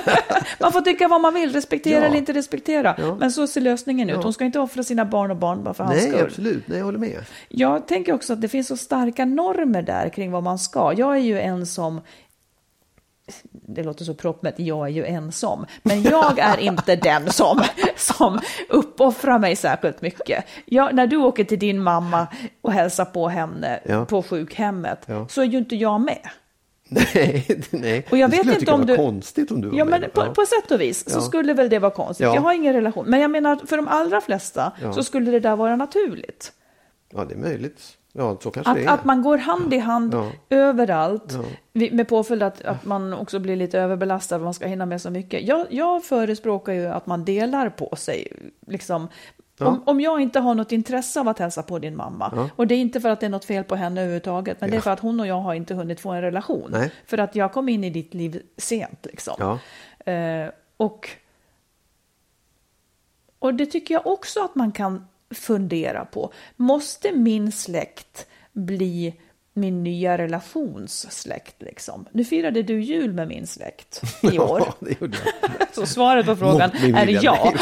[0.60, 2.06] man får tycka vad man vill, respektera Ja.
[2.06, 2.96] eller inte respektera.
[3.02, 3.16] Ja.
[3.20, 4.16] Men så ser lösningen ut.
[4.16, 4.22] Ja.
[4.24, 6.26] Hon ska inte offra sina barn och barn bara för hans Nej, skull.
[6.28, 6.68] absolut.
[6.68, 7.18] Nej, jag håller med.
[7.50, 10.94] Jag tänker också att det finns så starka normer där kring vad man ska.
[10.98, 12.02] Jag är ju en som
[13.74, 15.66] det låter så proppmätt, jag är ju ensam.
[15.84, 17.62] Men jag är inte den som,
[17.96, 20.46] som uppoffrar mig särskilt mycket.
[20.66, 22.28] Jag, när du åker till din mamma
[22.62, 24.06] och hälsar på henne Ja.
[24.06, 25.28] på sjukhemmet Ja.
[25.30, 26.30] så är ju inte jag med.
[26.90, 28.06] Nej, nej.
[28.12, 29.86] Och jag det vet skulle inte tycka om var du- konstigt om du var Ja,
[29.86, 30.02] med.
[30.02, 31.22] men på, på sätt och vis så Ja.
[31.22, 32.26] skulle väl det vara konstigt.
[32.26, 32.36] Ja.
[32.36, 33.06] Jag har ingen relation.
[33.08, 34.94] Men jag menar, för de allra flesta Ja.
[34.94, 36.52] så skulle det där vara naturligt.
[37.14, 37.82] ja, det är möjligt.
[38.16, 38.94] Ja, så kanske det Att, är.
[38.94, 40.32] att man går hand i hand Ja.
[40.50, 41.34] överallt
[41.74, 41.88] Ja.
[41.92, 45.48] med påföljd att, att man också blir lite överbelastad man ska hinna med så mycket.
[45.48, 48.28] Jag, jag förespråkar ju att man delar på sig.
[48.68, 49.08] Liksom,
[49.60, 52.50] om, om jag inte har något intresse av att hälsa på din mamma, Ja.
[52.56, 54.76] och det är inte för att det är något fel på henne överhuvudtaget, men det
[54.76, 54.82] är Ja.
[54.82, 56.70] för att hon och jag har inte hunnit få en relation.
[56.72, 56.92] Nej.
[57.06, 59.00] För att jag kom in i ditt liv sent.
[59.06, 59.36] Liksom.
[59.40, 59.60] Ja.
[60.12, 61.10] Eh, och,
[63.40, 66.34] och det tycker jag också att man kan fundera på.
[66.56, 69.14] Måste min släkt bli
[69.54, 71.62] min nya relationssläkt?
[71.62, 72.06] Liksom?
[72.12, 74.60] Nu firade du jul med min släkt i år.
[74.60, 75.68] Ja, det gjorde jag.
[75.72, 77.54] Så svaret på frågan är ja.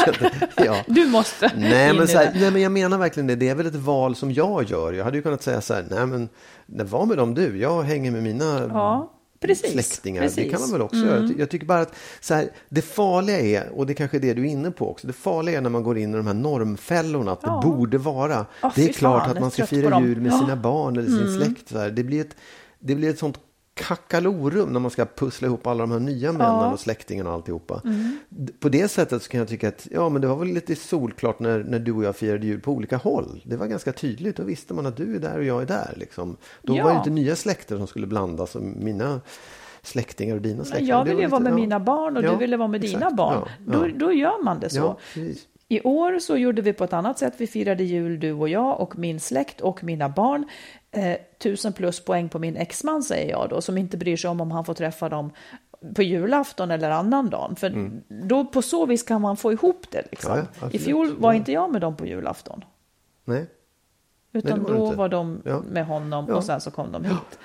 [0.56, 0.76] ja.
[0.86, 3.36] Du måste Nej in men, så här, nej men jag menar verkligen det.
[3.36, 4.92] Det är väl ett val som jag gör.
[4.92, 6.28] Jag hade ju kunnat säga så här, nej men
[6.66, 7.58] var med dem du.
[7.58, 10.22] Jag hänger med mina Ja, precis, släktingar.
[10.22, 10.38] Det precis.
[10.38, 10.50] Mm.
[10.50, 11.28] kan man väl också göra.
[11.38, 14.42] Jag tycker bara att så här, det farliga är, och det kanske är det du
[14.42, 17.32] är inne på också, det farliga är när man går in i de här normfällorna,
[17.32, 17.60] att Ja.
[17.64, 18.46] det borde vara.
[18.60, 21.40] Ja, det är klart fan, att man ska fira jul med sina barn eller sin
[21.40, 21.68] släkt.
[21.68, 21.90] Så här.
[21.90, 22.36] Det, blir ett,
[22.78, 23.38] det blir ett sånt
[23.74, 26.72] kackalorum när man ska pussla ihop alla de här nya männen Ja.
[26.72, 27.80] och släktingarna och alltihopa.
[28.28, 30.76] D- På det sättet så kan jag tycka att ja, men det var väl lite
[30.76, 33.42] solklart när, när du och jag firade jul på olika håll.
[33.46, 34.36] Det var ganska tydligt.
[34.36, 35.94] Då visste man att du är där och jag är där.
[35.96, 36.36] Liksom.
[36.62, 36.84] Då Ja.
[36.84, 38.56] var det inte nya släkter som skulle blandas.
[38.76, 39.20] Mina
[39.82, 40.98] släktingar och dina släktingar.
[40.98, 41.62] Jag ville ju vara lite- med ja.
[41.64, 43.16] mina barn och du ville vara med dina exakt.
[43.16, 43.48] barn.
[43.66, 44.96] Ja, Då, då gör man det så.
[45.68, 47.34] I år så gjorde vi på ett annat sätt.
[47.36, 50.48] Vi firade jul du och jag och min släkt och mina barn.
[50.94, 54.40] Eh, tusen plus poäng på min exman säger jag då, som inte bryr sig om
[54.40, 55.30] om han får träffa dem
[55.94, 57.54] på julafton eller annan dag.
[57.58, 57.90] För
[58.28, 60.02] då på så vis kan man få ihop det.
[60.10, 60.32] Liksom.
[60.32, 60.44] Mm.
[60.60, 62.64] Ja, ja, I fjol var inte jag med dem på julafton.
[63.24, 63.46] Nej.
[64.32, 64.96] Utan var du då inte.
[64.96, 65.62] var de Ja.
[65.70, 67.38] med honom och sen så kom de hit.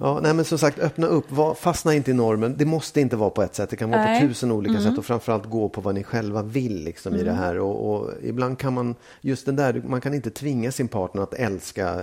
[0.00, 2.54] Ja, nej, men som sagt, öppna upp, var, fastna inte i normen.
[2.58, 4.20] Det måste inte vara på ett sätt, det kan vara Nej.
[4.20, 4.82] på tusen olika Mm.
[4.82, 7.58] sätt och framförallt gå på vad ni själva vill liksom, i det här.
[7.58, 11.34] Och, och ibland kan man, just den där, man kan inte tvinga sin partner att
[11.34, 12.00] älska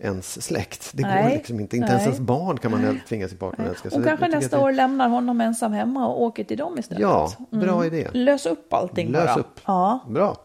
[0.00, 0.90] ens släkt.
[0.92, 1.36] Det går Nej.
[1.36, 1.76] liksom inte.
[1.76, 2.08] Inte ens Nej.
[2.08, 3.88] ens barn kan man tvinga sin partner att älska.
[3.88, 6.78] Och det- kanske jag nästa det- år lämnar honom ensam hemma och åker till dem
[6.78, 7.00] istället.
[7.02, 8.08] Ja, bra idé.
[8.12, 9.36] Lös upp allting Lös bara.
[9.36, 9.60] upp.
[9.66, 10.04] Ja.
[10.08, 10.36] Bra.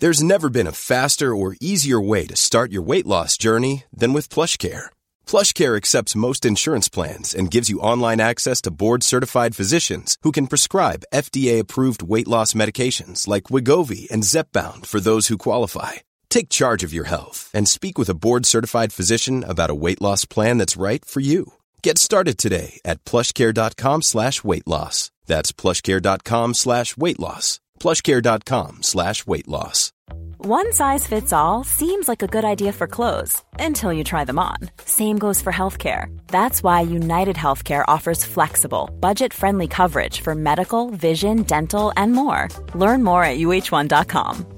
[0.00, 4.12] There's never been a faster or easier way to start your weight loss journey than
[4.14, 4.90] with PlushCare.
[5.26, 10.46] PlushCare accepts most insurance plans and gives you online access to board-certified physicians who can
[10.46, 15.92] prescribe FDA-approved weight loss medications like Wigovi and Zepbound for those who qualify.
[16.30, 20.24] Take charge of your health and speak with a board-certified physician about a weight loss
[20.24, 21.54] plan that's right for you.
[21.82, 25.10] Get started today at plushcare.com slash weight loss.
[25.26, 27.60] That's plushcare.com slash weight loss.
[27.80, 29.92] plushcare.com slash weight loss.
[30.38, 34.38] One size fits all seems like a good idea for clothes until you try them
[34.38, 34.56] on.
[34.84, 36.06] Same goes for healthcare.
[36.28, 42.48] That's why United Healthcare offers flexible, budget friendly coverage for medical, vision, dental, and more.
[42.74, 44.57] Learn more at uh1.com.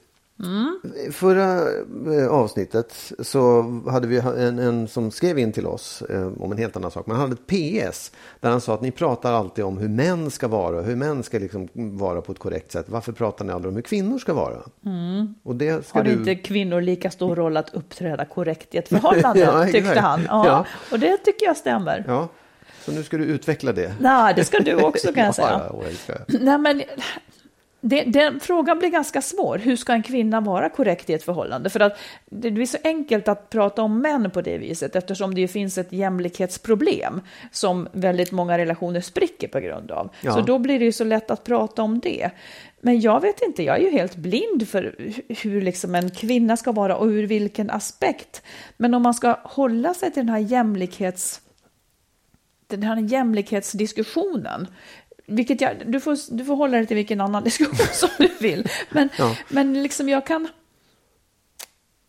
[1.11, 1.59] förra
[2.13, 6.57] eh, avsnittet så hade vi en, en som skrev in till oss eh, om en
[6.57, 7.05] helt annan sak.
[7.07, 10.47] Man hade ett PS där han sa att ni pratar alltid om hur män ska
[10.47, 12.85] vara, hur män ska liksom vara på ett korrekt sätt.
[12.89, 14.57] Varför pratar ni aldrig om hur kvinnor ska vara?
[15.43, 16.11] Och det ska Har du...
[16.11, 20.21] inte kvinnor lika stor roll att uppträda korrekt i ett förhållande, Ja, tyckte han.
[20.27, 20.65] Ja, Ja.
[20.91, 22.03] Och det tycker jag stämmer.
[22.07, 22.27] Ja,
[22.85, 23.93] så nu ska du utveckla det.
[23.99, 25.61] Nej, det ska du också kan jag säga.
[25.69, 26.41] Ja, jag.
[26.41, 26.81] Nej, men
[27.81, 29.57] det, den frågan blir ganska svår.
[29.57, 31.69] Hur ska en kvinna vara korrekt i ett förhållande?
[31.69, 35.47] För att det blir så enkelt att prata om män på det viset eftersom det
[35.47, 37.21] finns ett jämlikhetsproblem
[37.51, 40.09] som väldigt många relationer spricker på grund av.
[40.21, 40.33] Ja.
[40.33, 42.29] Så då blir det ju så lätt att prata om det.
[42.81, 46.57] Men jag vet inte, jag är ju helt blind för hu- hur liksom en kvinna
[46.57, 48.41] ska vara och ur vilken aspekt.
[48.77, 51.41] Men om man ska hålla sig till den här jämlikhets
[52.71, 54.67] den här jämlikhetsdiskussionen.
[55.31, 58.67] Vilket jag, du, får, du får hålla dig till vilken annan diskussion som du vill.
[58.89, 59.35] Men, Ja.
[59.49, 60.47] men liksom jag kan...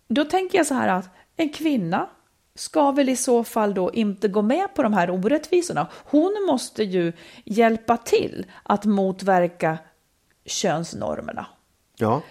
[0.08, 2.08] Då tänker jag så här att en kvinna
[2.54, 5.86] ska väl i så fall då inte gå med på de här orättvisorna.
[6.04, 7.12] Hon måste ju
[7.44, 9.78] hjälpa till att motverka
[10.46, 11.46] könsnormerna.
[11.96, 12.22] Ja,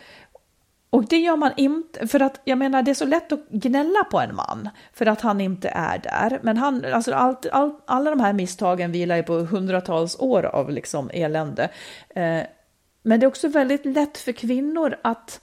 [0.91, 4.03] och det gör man inte, för att jag menar det är så lätt att gnälla
[4.03, 6.39] på en man för att han inte är där.
[6.43, 10.69] Men han, alltså allt, all, alla de här misstagen vilar ju på hundratals år av
[10.69, 11.63] liksom elände.
[12.09, 12.41] Eh,
[13.03, 15.41] men det är också väldigt lätt för kvinnor att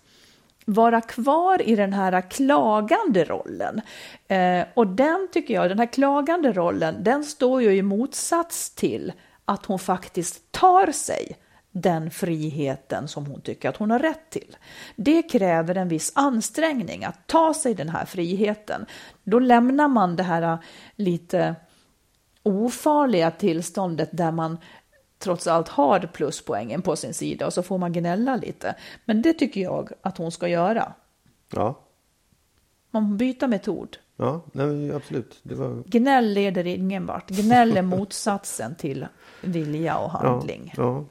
[0.65, 3.81] vara kvar i den här klagande rollen.
[4.29, 9.13] Eh, och den tycker jag, den här klagande rollen, den står ju i motsats till
[9.45, 11.37] att hon faktiskt tar sig
[11.81, 14.57] den friheten som hon tycker att hon har rätt till.
[14.97, 18.87] Det kräver en viss ansträngning att ta sig den här friheten.
[19.25, 20.59] Då lämnar man det här äh,
[20.97, 21.55] lite
[22.43, 24.59] ofarliga tillståndet där man
[25.19, 28.75] trots allt har pluspoängen på sin sida och så får man gnälla lite.
[29.05, 30.93] Men det tycker jag att hon ska göra.
[31.55, 31.81] ja,
[32.91, 33.97] Man byter metod.
[34.17, 35.41] ja nej, absolut.
[35.43, 35.83] Det var...
[35.87, 37.31] Gnäll leder ingen vart.
[37.31, 39.07] Gnäll är motsatsen till
[39.41, 40.75] vilja och handling.
[40.77, 41.05] Ja, ja.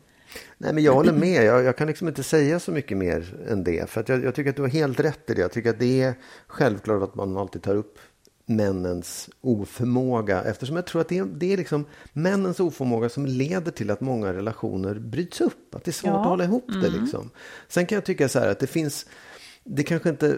[0.58, 1.46] Nej, men jag håller med.
[1.46, 3.90] Jag, jag kan liksom inte säga så mycket mer än det.
[3.90, 5.42] För jag, jag tycker att du har helt rätt i det.
[5.42, 6.14] Jag tycker att det är
[6.48, 8.00] självklart att man alltid tar upp
[8.46, 10.44] männens oförmåga.
[10.44, 14.02] Eftersom jag tror att det är, det är liksom männens oförmåga som leder till att
[14.02, 15.76] många relationer bryts upp.
[15.76, 16.22] Att det är svårt Ja.
[16.22, 16.90] att hålla ihop det.
[16.90, 17.30] Liksom.
[17.68, 19.06] Sen kan jag tycka så här att det finns,
[19.64, 20.38] det kanske inte,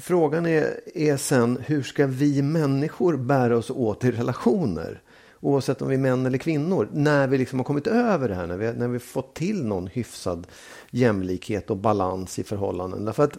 [0.00, 5.02] frågan är, är sen hur ska vi människor bära oss åt i relationer?
[5.40, 6.88] Oavsett om vi är män eller kvinnor.
[6.92, 9.86] När vi liksom har kommit över det här, när vi, när vi fått till någon
[9.86, 10.46] hyfsad
[10.90, 13.04] jämlikhet och balans i förhållanden.
[13.04, 13.38] Därför att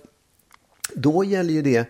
[0.96, 1.88] då gäller ju det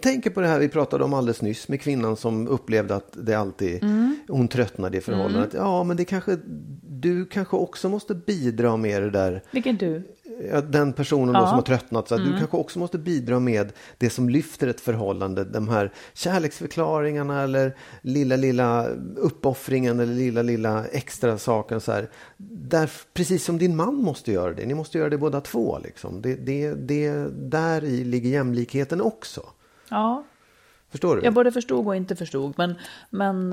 [0.00, 3.34] tänker på det här vi pratade om alldeles nyss med kvinnan som upplevde att det
[3.34, 3.84] alltid,
[4.28, 5.54] hon tröttnade i förhållandet.
[5.54, 6.38] Ja, men det kanske,
[6.82, 10.02] du kanske också måste bidra med det där Vilken du?
[10.70, 11.46] Den personen då Ja.
[11.46, 12.08] som har tröttnat.
[12.08, 15.44] Så att Du kanske också måste bidra med det som lyfter ett förhållande.
[15.44, 21.80] De här kärleksförklaringarna eller lilla, lilla uppoffringen eller lilla, lilla extra saken.
[21.80, 22.10] Så här.
[22.36, 24.66] Där, precis som din man måste göra det.
[24.66, 25.78] Ni måste göra det båda två.
[25.84, 26.22] Liksom.
[26.22, 27.10] Det, det, det,
[27.50, 29.42] där i ligger jämlikheten också.
[29.88, 30.24] Ja,
[30.90, 31.22] Förstår du?
[31.22, 32.54] jag både förstod och inte förstod.
[32.56, 32.74] Men,
[33.10, 33.52] men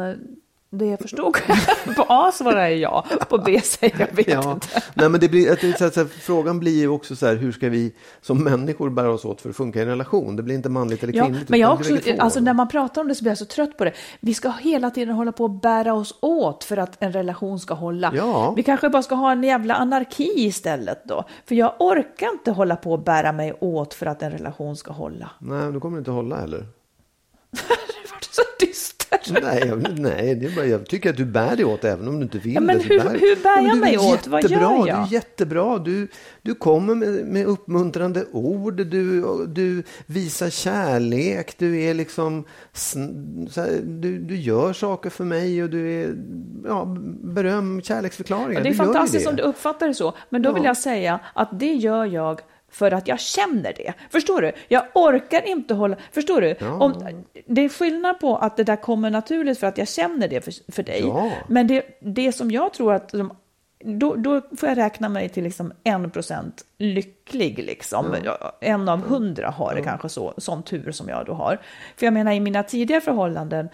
[0.73, 1.33] det jag förstod,
[1.95, 4.67] på A svarar jag ja, på B säger jag vet Ja, inte.
[4.93, 7.27] nej, men det blir, att det, så att, så här, frågan blir ju också så
[7.27, 10.35] här, hur ska vi som människor bära oss åt för att funka i en relation?
[10.35, 11.49] Det blir inte manligt eller Ja, kvinnligt.
[11.49, 13.85] men jag också, alltså när man pratar om det så blir jag så trött på
[13.85, 13.93] det.
[14.19, 17.73] Vi ska hela tiden hålla på att bära oss åt för att en relation ska
[17.73, 18.11] hålla.
[18.15, 18.53] Ja.
[18.55, 21.23] Vi kanske bara ska ha en jävla anarki istället då.
[21.45, 24.91] För jag orkar inte hålla på att bära mig åt för att en relation ska
[24.93, 25.31] hålla.
[25.39, 26.57] Nej, då kommer det inte hålla heller.
[27.51, 29.00] Det vart så dyster.
[29.43, 32.17] Nej, jag, nej det är bara, jag tycker att du bär dig åt även om
[32.19, 32.83] du inte vill Ja, men det.
[32.83, 34.27] hur- bär, hur bär Ja, jag du är mig åt?
[34.27, 34.89] Vad gör Du jag?
[34.89, 35.77] är jättebra.
[35.77, 36.07] Du,
[36.41, 38.75] du kommer med, med uppmuntrande ord.
[38.75, 41.55] Du, du visar kärlek.
[41.57, 42.43] Du är liksom...
[43.55, 46.15] här, du, du gör saker för mig och du är...
[46.65, 46.85] Ja,
[47.23, 48.59] beröm, kärleksförklaringar.
[48.59, 49.29] Och det är du fantastiskt det.
[49.29, 50.13] om du uppfattar det så.
[50.29, 52.39] Men då vill jag säga att det gör jag
[52.71, 53.93] för att jag känner det.
[54.09, 54.51] Förstår du?
[54.67, 55.95] Jag orkar inte hålla...
[56.11, 56.55] Förstår du?
[56.65, 60.41] Om, det är skillnad på att det där kommer naturligt för att jag känner det
[60.41, 61.01] för, för dig.
[61.01, 61.31] Ja.
[61.47, 63.09] Men det, det som jag tror att...
[63.09, 63.37] De,
[63.83, 67.59] då, då får jag räkna mig till liksom en procent lycklig.
[67.59, 68.15] Liksom.
[68.61, 71.61] En av hundra har det kanske så, sån tur som jag då har.
[71.97, 73.69] För jag menar i mina tidigare förhållanden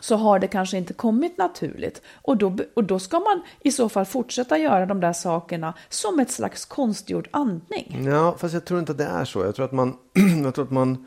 [0.00, 2.02] så har det kanske inte kommit naturligt.
[2.22, 6.20] Och då, och då ska man i så fall fortsätta göra de där sakerna som
[6.20, 8.04] ett slags konstgjord andning.
[8.06, 9.44] Ja, fast jag tror inte att det är så.
[9.44, 9.96] Jag tror att man...
[10.44, 11.06] jag tror att man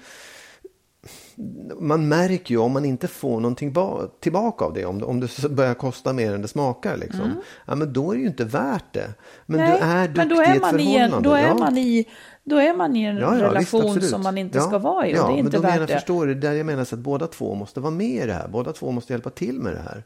[1.80, 4.86] man märker ju om man inte får någonting ba- tillbaka av det.
[4.86, 6.98] Om det, om det börjar kosta mer än det smakar.
[6.98, 7.42] Liksom.
[7.66, 9.14] Ja, men då är det ju inte värt det.
[9.46, 9.80] Men Mm.
[9.90, 11.30] Nej, du är duktig men då i är ett man i en, förhållande.
[11.30, 11.56] då är ja.
[11.56, 12.06] man i,
[12.44, 14.10] då är man i en Ja, ja, visst, relation absolut.
[14.10, 15.14] som man inte ja, ska vara i.
[15.14, 15.94] Och ja, det är inte men då värt menar, det.
[15.94, 16.36] Förstår du?
[16.36, 18.48] Där jag menar så att båda två måste vara med i det här.
[18.48, 20.04] Båda två måste hjälpa till med det här.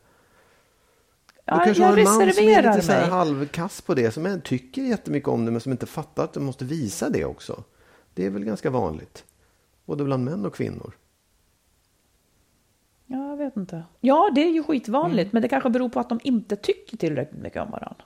[1.46, 4.42] Ja, kanske jag har en man som är lite så här halvkass på det, som
[4.44, 7.64] tycker jättemycket om det, men som inte fattar att du måste visa det också.
[8.14, 9.26] Det är väl ganska vanligt,
[9.86, 10.94] både bland män och kvinnor.
[13.08, 13.84] Ja, jag vet inte.
[14.02, 15.30] Ja, det är ju skitvanligt, Mm.
[15.34, 18.04] men det kanske beror på att de inte tycker tillräckligt mycket om varandra.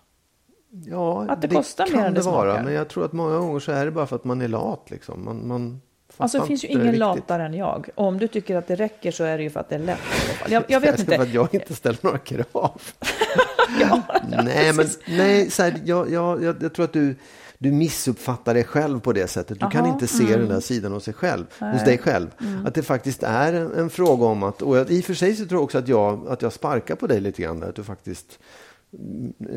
[0.72, 2.64] Ja, Att det kostar mer kan än det det vara, smakar.
[2.64, 4.88] men jag tror att många gånger så är det bara för att man är lat.
[4.90, 5.26] Liksom.
[5.26, 5.82] Man, man
[6.18, 7.00] Alltså det finns ju ingen riktigt.
[7.00, 7.90] latare än jag.
[7.96, 9.80] Och om du tycker att det räcker så är det ju för att det är
[9.80, 10.00] lätt.
[10.50, 11.22] Jag, jag vet För inte.
[11.22, 12.82] att jag inte ställer några krav.
[13.82, 14.02] Ja,
[14.44, 17.16] nej, men nej, så här, jag, jag, jag, jag tror att du,
[17.58, 19.60] du missuppfattar dig själv på det sättet.
[19.60, 20.40] Du kan Jaha, inte se mm.
[20.40, 22.28] den där sidan hos, sig själv, hos dig själv.
[22.66, 25.36] Att det faktiskt är en, en fråga om att, och jag, i och för sig
[25.36, 27.76] så tror jag också att jag, att jag sparkar på dig lite grann där, att
[27.76, 28.69] du faktiskt mm,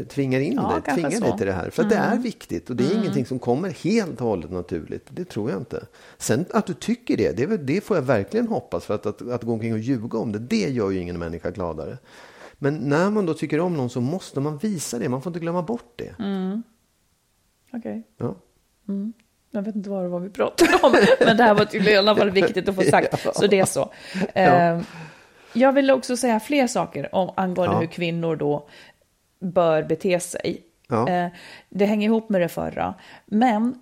[0.09, 1.16] tvingar in Ja, dig, tvingar så.
[1.16, 1.28] Mm.
[1.28, 1.70] dig till det här.
[1.70, 5.07] För att det är viktigt och det är ingenting som kommer helt och hållet naturligt.
[5.11, 5.87] Det tror jag inte.
[6.18, 8.85] Sen att du tycker det, det, det får jag verkligen hoppas.
[8.85, 11.51] För att, att, att gå omkring och ljuga om det, det gör ju ingen människa
[11.51, 11.99] gladare.
[12.59, 15.09] Men när man då tycker om någon så måste man visa det.
[15.09, 16.14] Man får inte glömma bort det.
[17.72, 18.03] Okej.
[18.18, 18.35] Ja.
[19.51, 20.93] Jag vet inte vad det var vi pratade om,
[21.26, 23.26] men det här var tydligen i alla fall viktigt att få sagt.
[23.37, 23.93] Så det är så.
[24.35, 24.80] Eh,
[25.53, 27.80] Jag vill också säga fler saker om, angående Ja.
[27.80, 28.68] hur kvinnor då
[29.43, 30.62] bör bete sig.
[30.88, 31.09] Ja.
[31.09, 31.28] Eh,
[31.68, 32.95] Det hänger ihop med det förra.
[33.26, 33.74] Men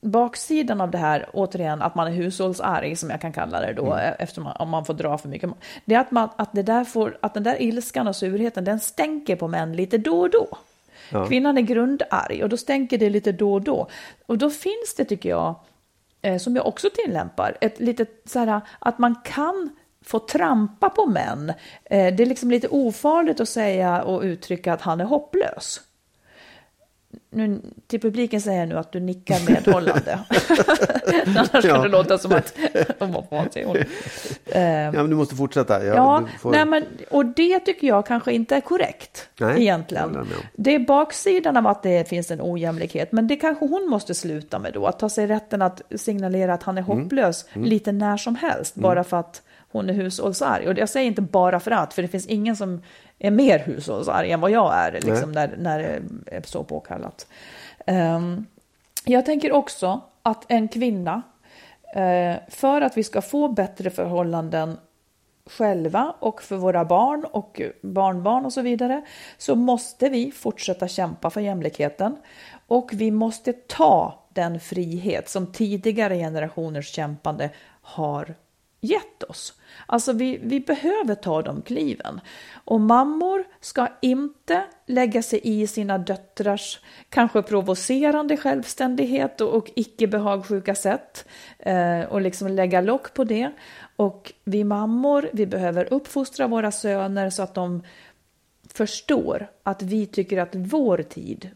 [0.00, 3.92] baksidan av det här, återigen, att man är hushållsarg, som jag kan kalla det då,
[3.92, 4.14] Mm.
[4.18, 5.50] eftersom man, om man får dra för mycket.
[5.84, 8.80] Det är att, man, att, det där får, att den där ilskan och surheten, den
[8.80, 10.46] stänker på män lite då och då.
[11.28, 13.86] Kvinnan är grundarg och då stänker det lite då och då.
[14.26, 15.54] Och då finns det, tycker jag,
[16.22, 19.70] eh, som jag också tillämpar, ett litet så här, att man kan
[20.04, 21.48] få trampa på män.
[21.84, 25.80] Eh, det är liksom lite ofarligt att säga och uttrycka att han är hopplös.
[27.30, 30.18] Nu, till publiken säger jag nu att du nickar medhållande.
[31.26, 31.82] Annars kan Ja.
[31.82, 32.54] det låta som att...
[34.46, 35.84] Eh, ja, men du måste fortsätta.
[35.84, 36.50] Ja, Ja, du får...
[36.50, 40.14] nej, men, och det tycker jag kanske inte är korrekt Nej, egentligen.
[40.14, 40.26] jag.
[40.54, 44.58] Det är baksidan av att det finns en ojämlikhet, men det kanske hon måste sluta
[44.58, 47.02] med då, att ta sig rätten att signalera att han är Mm.
[47.02, 49.42] hopplös lite när som helst, bara för att
[49.72, 50.68] hon är hushållsarg.
[50.68, 52.82] Och jag säger inte bara för att, för det finns ingen som
[53.18, 57.26] är mer hushållsarg än vad jag är, liksom, när, när det är så påkallat.
[57.86, 58.46] Ehm,
[59.04, 61.22] jag tänker också att en kvinna,
[61.94, 64.76] eh, för att vi ska få bättre förhållanden
[65.46, 69.02] själva och för våra barn och barnbarn och så vidare
[69.38, 72.16] så måste vi fortsätta kämpa för jämlikheten
[72.66, 77.50] och vi måste ta den frihet som tidigare generationers kämpande
[77.82, 78.34] har
[78.82, 79.54] gett oss.
[79.86, 82.20] Alltså vi, vi behöver ta de kliven.
[82.64, 90.06] Och mammor ska inte lägga sig i sina döttrars kanske provocerande självständighet och, och icke
[90.06, 91.26] behagsjuka sätt
[91.58, 93.52] eh, och liksom lägga lock på det.
[93.96, 97.82] Och vi mammor, vi behöver uppfostra våra söner så att de
[98.74, 101.50] förstår att vi tycker att vår tid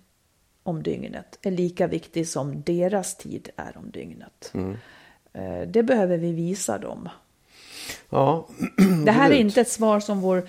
[0.63, 4.51] om dygnet är lika viktig som deras tid är om dygnet.
[4.55, 4.77] Mm.
[5.67, 7.09] Det behöver vi visa dem.
[8.11, 8.49] Ja,
[9.05, 10.49] Det här är inte ett svar som vår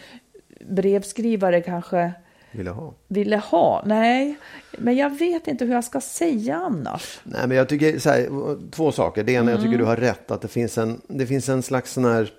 [0.70, 2.14] brevskrivare kanske
[2.52, 2.94] Vill jag ha.
[3.08, 3.84] ville ha.
[3.86, 4.36] Nej,
[4.78, 7.20] men jag vet inte hur jag ska säga annars.
[7.24, 8.28] Nej, men jag tycker så här,
[8.72, 9.24] två saker.
[9.24, 11.94] Det ena, jag tycker du har rätt att det finns en, det finns en slags
[11.94, 12.32] sån här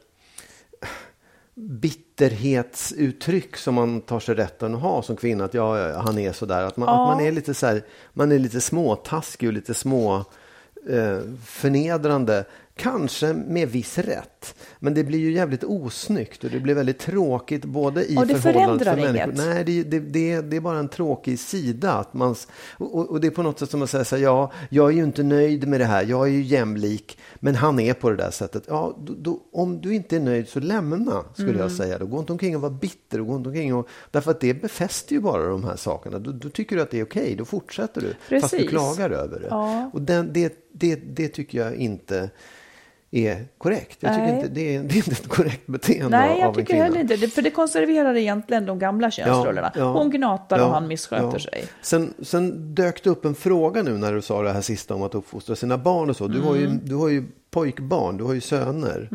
[1.54, 5.44] bitterhetsuttryck som man tar sig rätten att ha som kvinna.
[5.44, 6.62] Att ja, ja, han är sådär.
[6.62, 7.82] Att man, att man är lite så här,
[8.12, 10.24] man är lite småtaskig och lite små
[10.88, 12.44] eh, förnedrande.
[12.76, 14.54] Kanske med viss rätt rätt.
[14.78, 18.34] Men det blir ju jävligt osnyggt och det blir väldigt tråkigt både i Och det
[18.34, 19.16] förhållandet för människor.
[19.16, 19.36] inget.
[19.36, 21.92] Nej, det, det, det, det är bara en tråkig sida.
[21.92, 22.34] Att man,
[22.78, 24.96] och, och det är på något sätt som att säga så här, ja, jag är
[24.96, 28.16] ju inte nöjd med det här, jag är ju jämlik, men han är på det
[28.16, 28.62] där sättet.
[28.68, 31.60] Ja, då, då, om du inte är nöjd så lämna, skulle Mm.
[31.60, 31.98] jag säga.
[31.98, 34.54] Då gå inte omkring och vara bitter och gå inte omkring och, därför att det
[34.54, 36.18] befäster ju bara de här sakerna.
[36.18, 38.06] Då, då tycker du att det är okej, då fortsätter du,
[38.40, 38.70] fast du Precis.
[38.70, 39.46] klagar över det.
[39.50, 39.90] Ja.
[39.92, 42.30] Och den, det, det, det tycker jag inte
[43.10, 43.96] är korrekt.
[44.00, 44.34] Jag tycker Nej.
[44.36, 46.84] inte, det, är, det är inte ett korrekt beteende Nej, av jag en tycker kvinna.
[46.84, 47.28] heller inte det.
[47.28, 49.72] För det konserverar egentligen de gamla könsrollerna.
[49.74, 49.92] Ja, ja.
[49.92, 51.64] Hon gnatar och Ja, han missköter sig.
[51.82, 55.02] Sen, sen dök det upp en fråga nu när du sa det här sista om
[55.02, 56.26] att uppfostra sina barn och så.
[56.28, 56.80] Du, har, ju, Mm.
[56.84, 59.08] du har ju pojkbarn, du har ju söner.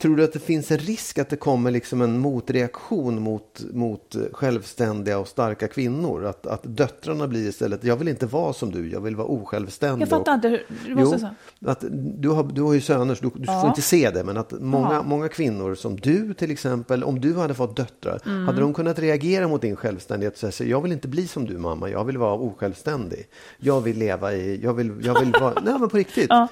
[0.00, 4.16] Tror du att det finns en risk att det kommer liksom en motreaktion mot, mot
[4.32, 6.24] självständiga och starka kvinnor?
[6.24, 10.02] Att, att döttrarna blir istället, jag vill inte vara som du, jag vill vara osjälvständig.
[10.02, 10.48] Jag fattar inte.
[10.48, 11.34] Du måste Jo, säga.
[11.72, 11.84] att
[12.18, 13.68] du, har, du har ju söner, så du, du får Ja.
[13.68, 15.02] inte se det, men att många, Ja.
[15.02, 18.46] många kvinnor som du till exempel, om du hade fått döttrar, Mm.
[18.46, 21.58] hade de kunnat reagera mot din självständighet och säga, jag vill inte bli som du
[21.58, 23.26] mamma, jag vill vara osjälvständig.
[23.58, 26.26] Jag vill leva i, jag vill, jag vill vara, nej men på riktigt.
[26.28, 26.48] Ja.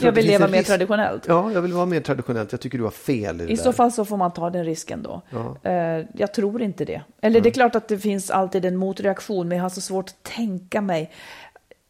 [0.00, 1.24] Jag vill leva mer traditionellt.
[1.28, 2.52] Ja, jag vill vara mer traditionellt.
[2.52, 4.64] Jag tycker du har fel i det I så fall så får man ta den
[4.64, 5.22] risken då.
[5.30, 5.70] Ja.
[5.70, 7.02] Eh, Jag tror inte det.
[7.20, 10.08] Eller det är klart att det finns alltid en motreaktion, men jag har så svårt
[10.08, 11.12] att tänka mig.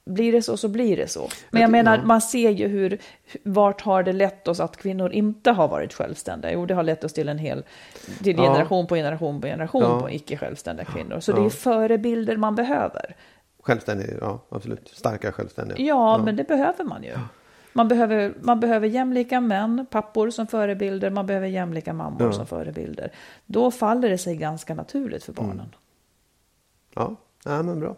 [0.04, 1.28] Blir det så så blir det så.
[1.50, 2.02] Men jag menar, ja.
[2.04, 2.98] man ser ju hur,
[3.42, 6.52] vart har det lett oss att kvinnor inte har varit självständiga?
[6.52, 7.64] Jo, det har lett oss till en hel,
[8.22, 8.42] till Ja.
[8.42, 10.00] generation på generation på generation Ja.
[10.00, 11.20] på icke självständiga kvinnor.
[11.20, 11.36] Så Ja.
[11.36, 13.16] det är förebilder man behöver.
[13.62, 14.88] Självständig, ja absolut.
[14.94, 15.78] Starka självständiga.
[15.78, 17.12] Ja, men det behöver man ju.
[17.78, 22.32] Man behöver, man behöver jämlika män, pappor som förebilder, man behöver jämlika mammor Ja.
[22.32, 23.12] som förebilder.
[23.46, 25.46] Då faller det sig ganska naturligt för Mm.
[25.48, 25.74] barnen.
[26.94, 27.96] Ja, ja men bra.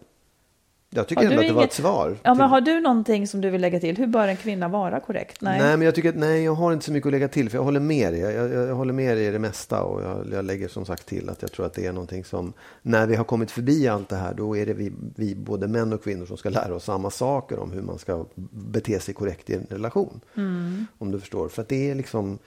[0.93, 2.16] Jag tycker ändå att det var inget- ett svar.
[2.22, 3.97] Ja, men har du någonting som du vill lägga till?
[3.97, 5.41] Hur bör en kvinna vara korrekt?
[5.41, 5.59] Nej.
[5.61, 5.76] Nej.
[5.76, 7.64] men jag tycker att nej, jag har inte så mycket att lägga till för jag
[7.64, 8.20] håller med dig.
[8.20, 11.07] Jag, jag, jag håller med dig i det mesta och jag, jag lägger som sagt
[11.07, 14.09] till att jag tror att det är någonting som när vi har kommit förbi allt
[14.09, 16.84] det här då är det vi, vi både män och kvinnor som ska lära oss
[16.84, 20.20] samma saker om hur man ska bete sig korrekt i en relation.
[20.36, 20.86] Mm.
[20.99, 21.49] Om du förstår.
[21.49, 22.38] För att det är liksom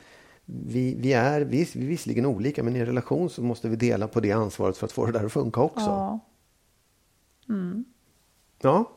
[0.45, 3.69] vi, vi är vi, är- vi är visserligen olika men i en relation så måste
[3.69, 5.85] vi dela på det ansvaret för att få det där att funka också.
[5.85, 6.19] Ja.
[8.63, 8.91] Ja,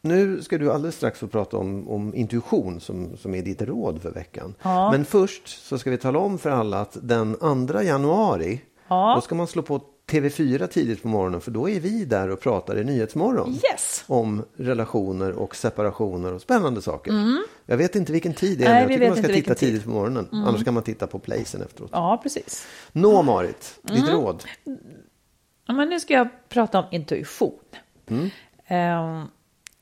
[0.00, 4.02] nu ska du alldeles strax få prata om, om intuition som, som är ditt råd
[4.02, 4.54] för veckan.
[4.62, 4.90] Ja.
[4.92, 9.12] Men först så ska vi tala om för alla att den 2 januari Ja.
[9.14, 12.40] då ska man slå på TV4 tidigt på morgonen för då är vi där och
[12.40, 13.50] pratar i Nyhetsmorgon.
[13.72, 14.04] Yes!
[14.06, 17.12] Om relationer och separationer och spännande saker.
[17.66, 19.90] Jag vet inte vilken tid det är Nej, Jag tycker man ska titta tidigt på
[19.90, 20.28] morgonen.
[20.32, 21.90] Annars kan man titta på playsen efteråt.
[21.92, 22.66] Ja, precis.
[22.92, 24.10] Nå Marit, ditt Mm.
[24.12, 24.44] råd.
[25.66, 27.58] Ja, men nu ska jag prata om intuition.
[28.10, 28.30] Mm.
[28.68, 29.24] Ehm,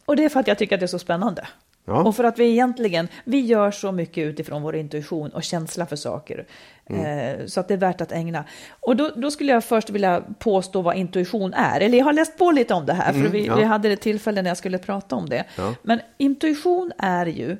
[0.04, 1.46] och det är för att jag tycker att det är så spännande.
[1.84, 2.02] Ja.
[2.02, 5.96] Och för att vi egentligen, vi gör så mycket utifrån vår intuition och känsla för
[5.96, 6.46] saker.
[6.86, 7.04] Mm.
[7.40, 8.44] Eh, så att det är värt att ägna.
[8.80, 11.80] Och då, då skulle jag först vilja påstå vad intuition är.
[11.80, 13.56] Eller jag har läst på lite om det här, för vi, Mm, ja.
[13.56, 15.44] vi hade det tillfälle när jag skulle prata om det.
[15.56, 15.74] Ja.
[15.82, 17.56] Men intuition är ju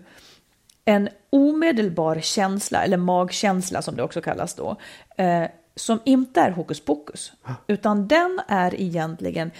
[0.85, 4.77] en omedelbar känsla, eller magkänsla som det också kallas då,
[5.17, 5.45] eh,
[5.77, 7.33] som inte är hokus pokus,
[7.67, 9.51] utan den är egentligen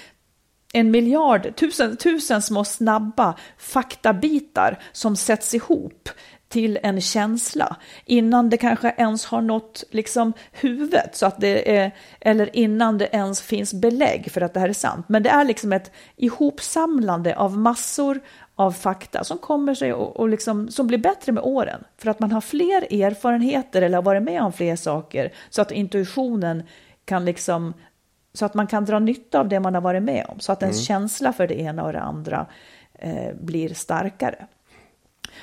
[0.77, 6.09] en miljard, tusen, tusen små snabba faktabitar som sätts ihop
[6.49, 11.91] till en känsla innan det kanske ens har nått liksom huvudet så att det är,
[12.21, 15.07] eller innan det ens finns belägg för att det här är sant.
[15.09, 18.21] Men det är liksom ett ihopsamlande av massor
[18.55, 22.21] av fakta som kommer sig och, och liksom, som blir bättre med åren för att
[22.21, 26.63] man har fler erfarenheter eller har varit med om fler saker så att intuitionen
[27.05, 27.75] kan liksom
[28.37, 30.63] så att man kan dra nytta av det man har varit med om så att
[30.63, 32.47] ens känsla för det ena och det andra
[32.95, 34.47] eh, blir starkare.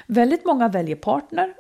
[0.08, 1.54] Väldigt många väljer partner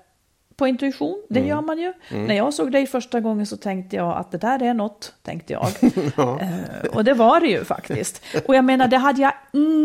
[0.56, 1.94] på intuition, det gör man ju.
[2.10, 5.54] När jag såg dig första gången så tänkte jag att det där är något, tänkte
[5.54, 5.68] jag.
[6.42, 8.24] eh, och det var det ju faktiskt.
[8.46, 9.34] Och jag menar, det hade jag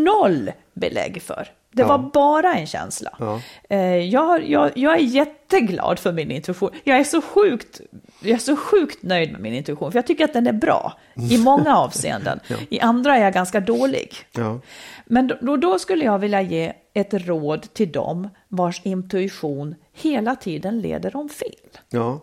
[0.03, 1.47] noll belägg för.
[1.71, 3.15] Det var bara en känsla.
[3.19, 3.41] Ja.
[3.69, 6.69] Eh, jag, jag, jag är jätteglad för min intuition.
[6.83, 7.81] Jag är, så sjukt,
[8.21, 10.93] jag är så sjukt nöjd med min intuition, för jag tycker att den är bra
[11.31, 12.39] i många avseenden.
[12.69, 14.15] I andra är jag ganska dålig.
[14.31, 14.59] Ja.
[15.05, 20.81] Men då- då, skulle jag vilja ge ett råd till dem vars intuition hela tiden
[20.81, 21.79] leder dem fel.
[21.89, 22.19] Ja.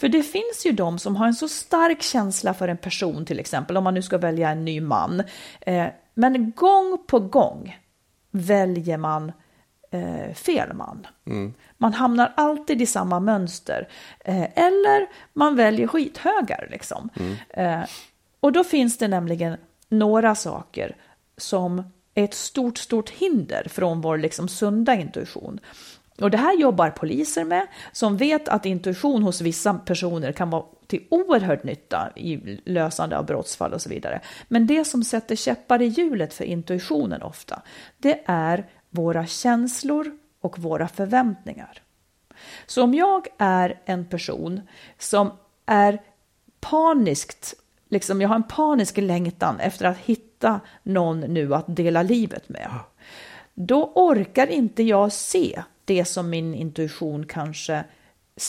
[0.00, 3.38] För det finns ju de som har en så stark känsla för en person till
[3.40, 5.22] exempel, om man nu ska välja en ny man.
[5.60, 7.78] Eh, men gång på gång
[8.34, 9.32] väljer man
[9.90, 11.06] eh, fel man.
[11.78, 13.88] Man hamnar alltid i samma mönster.
[14.20, 17.10] Eh, eller man väljer skithögar liksom.
[17.48, 17.82] Eh,
[18.40, 19.56] och då finns det nämligen
[19.88, 20.96] några saker
[21.36, 21.82] som
[22.14, 25.60] är ett stort, stort hinder från vår liksom sunda intuition.
[26.20, 30.64] Och det här jobbar poliser med som vet att intuition hos vissa personer kan vara
[30.86, 34.20] till oerhörd nytta i lösande av brottsfall och så vidare.
[34.48, 37.62] Men det som sätter käppar i hjulet för intuitionen ofta,
[37.98, 41.82] det är våra känslor och våra förväntningar.
[42.66, 44.60] Så om jag är en person
[44.98, 45.30] som
[45.66, 46.02] är
[46.60, 47.54] paniskt,
[47.88, 52.70] liksom jag har en panisk längtan efter att hitta någon nu att dela livet med,
[53.54, 57.84] då orkar inte jag se det som min intuition kanske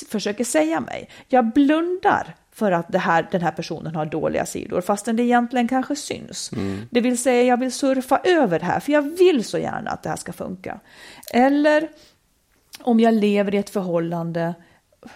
[0.10, 1.10] försöker säga mig.
[1.28, 5.68] Jag blundar för att det här, den här personen har dåliga sidor, fastän det egentligen
[5.68, 6.52] kanske syns.
[6.52, 6.82] Mm.
[6.92, 10.04] Det vill säga, jag vill surfa över det här, för jag vill så gärna att
[10.04, 10.80] det här ska funka.
[11.34, 11.90] Eller
[12.82, 14.54] om jag lever i ett förhållande,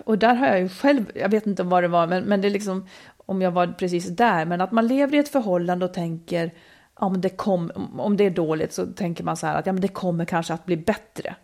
[0.05, 2.47] och där har jag ju själv, jag vet inte vad det var, men, men det
[2.47, 5.93] är liksom, om jag var precis där, men att man lever i ett förhållande och
[5.93, 6.53] tänker,
[6.99, 9.73] ja, men det kom, om det är dåligt så tänker man så här att ja,
[9.73, 11.35] men det kommer kanske att bli bättre.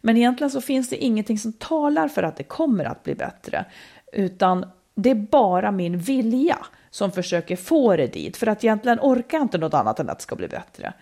[0.00, 3.64] Men egentligen så finns det ingenting som talar för att det kommer att bli bättre,
[4.12, 6.58] utan det är bara min vilja
[6.90, 10.18] som försöker få det dit, för att egentligen orkar jag inte något annat än att
[10.18, 10.92] det ska bli bättre.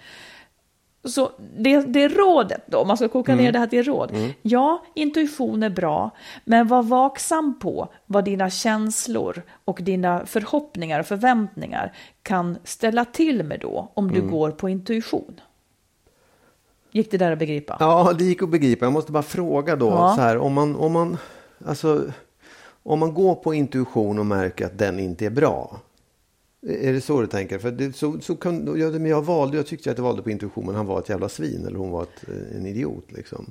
[1.04, 3.44] Så det, det rådet då, om man ska koka mm.
[3.44, 4.10] ner det här till råd.
[4.10, 4.30] Mm.
[4.42, 6.10] Ja, intuition är bra,
[6.44, 11.92] men var vaksam på vad dina känslor och dina förhoppningar och förväntningar
[12.22, 14.30] kan ställa till med då, om du mm.
[14.30, 15.40] går på intuition.
[16.93, 17.76] Gick det där att begripa?
[17.80, 18.86] Ja, det gick att begripa.
[18.86, 20.14] Jag måste bara fråga då, ja.
[20.16, 21.18] så här, om man, om man,
[21.64, 22.05] alltså,
[22.82, 25.80] om man går på intuition och märker att den inte är bra,
[26.66, 27.59] är det så du tänker?
[27.59, 30.30] För det, så, så kan, jag, men jag valde, jag tyckte att jag valde på
[30.30, 33.51] intuition, men han var ett jävla svin eller hon var ett, eh, en idiot liksom.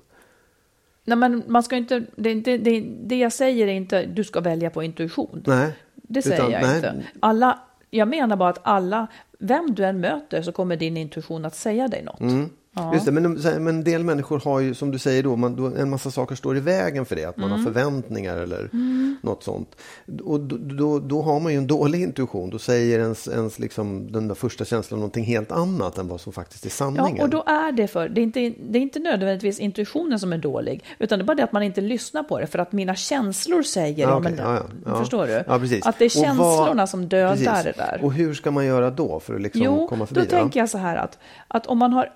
[1.03, 4.41] Nej, men man ska inte, det, det, det, det jag säger är inte du ska
[4.41, 5.43] välja på intuition.
[5.47, 5.71] Nej.
[5.95, 6.75] Det säger utan, jag nej.
[6.75, 7.03] inte.
[7.19, 9.07] Alla, jag menar bara att alla,
[9.39, 12.19] vem du än möter så kommer din intuition att säga dig något.
[12.19, 12.49] Mm.
[12.75, 12.93] Ja.
[12.93, 15.65] Just det, men, men en del människor har ju, som du säger då, man, då,
[15.65, 17.25] en massa saker står i vägen för det.
[17.25, 17.59] Att man mm.
[17.59, 19.17] har förväntningar eller mm.
[19.21, 19.75] något sånt.
[20.23, 22.49] Och då, då, då, har man ju en dålig intuition.
[22.49, 26.33] Då säger ens, ens liksom, den där första känslan någonting helt annat än vad som
[26.33, 27.15] faktiskt är sanningen.
[27.17, 30.33] Ja, och då är det för, det är, inte, det är inte nödvändigtvis intuitionen som
[30.33, 30.83] är dålig.
[30.99, 32.47] Utan det är bara det att man inte lyssnar på det.
[32.47, 35.43] För att mina känslor säger, ja, okay, ja, ja, Förstår du?
[35.83, 37.63] Att det är känslorna vad, som dödar precis.
[37.63, 37.99] det där.
[38.03, 40.27] Och hur ska man göra då för att liksom jo, komma förbi det?
[40.29, 42.09] Jo, då tänker jag så här att, att om man har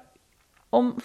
[0.70, 1.02] om,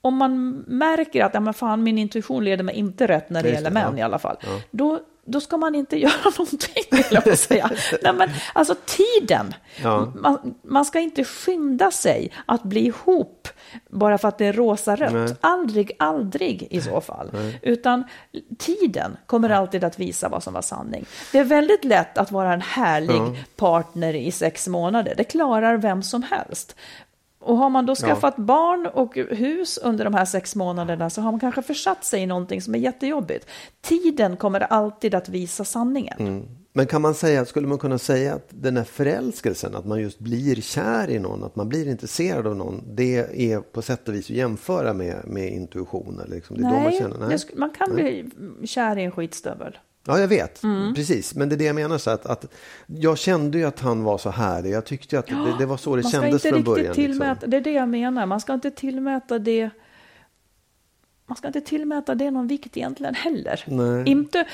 [0.00, 3.48] om man märker att ja, men fan, min intuition leder mig inte rätt när det
[3.48, 3.98] gäller män ja.
[3.98, 4.60] i alla fall, ja.
[4.70, 7.70] då, då ska man inte göra någonting, vill jag säga.
[8.02, 9.54] Nej, men, alltså tiden.
[9.82, 10.12] Ja.
[10.14, 13.48] Man, man, ska inte skynda sig att bli ihop
[13.90, 15.12] bara för att det är rosa-rött.
[15.12, 15.36] Nej.
[15.40, 17.30] Aldrig, aldrig i så fall.
[17.32, 17.58] Nej.
[17.62, 18.04] Utan
[18.58, 21.04] tiden kommer alltid att visa vad som var sanning.
[21.32, 23.34] Det är väldigt lätt att vara en härlig ja.
[23.56, 25.14] partner i sex månader.
[25.16, 26.76] Det klarar vem som helst.
[27.44, 28.42] Och har man då skaffat ja.
[28.42, 32.26] barn och hus under de här sex månaderna så har man kanske försatt sig i
[32.26, 33.46] någonting som är jättejobbigt.
[33.80, 36.16] Tiden kommer alltid att visa sanningen.
[36.18, 36.48] Mm.
[36.72, 40.18] Men kan man säga, skulle man kunna säga att den här förälskelsen, att man just
[40.18, 43.16] blir kär i någon, att man blir intresserad av någon, det
[43.52, 46.20] är på sätt och vis att jämföra med, med intuition?
[46.20, 47.38] Eller liksom, det nej, man, känner, nej.
[47.56, 48.24] man kan nej.
[48.58, 49.78] bli kär i en skitstövel.
[50.06, 50.62] Ja, jag vet.
[50.62, 50.94] Mm.
[50.94, 51.34] Precis.
[51.34, 51.98] Men det är det jag menar.
[51.98, 52.44] Så att, att,
[52.86, 54.70] jag kände ju att han var så härlig.
[54.70, 56.94] Jag tyckte att det, det var så det kändes från början.
[56.94, 57.50] Tillmäta, liksom.
[57.50, 58.26] Det är det jag menar.
[58.26, 59.70] Man ska inte tillmäta det
[61.26, 63.64] man ska inte tillmäta det någon vikt egentligen heller.
[63.66, 64.08] Nej.
[64.08, 64.46] Inte,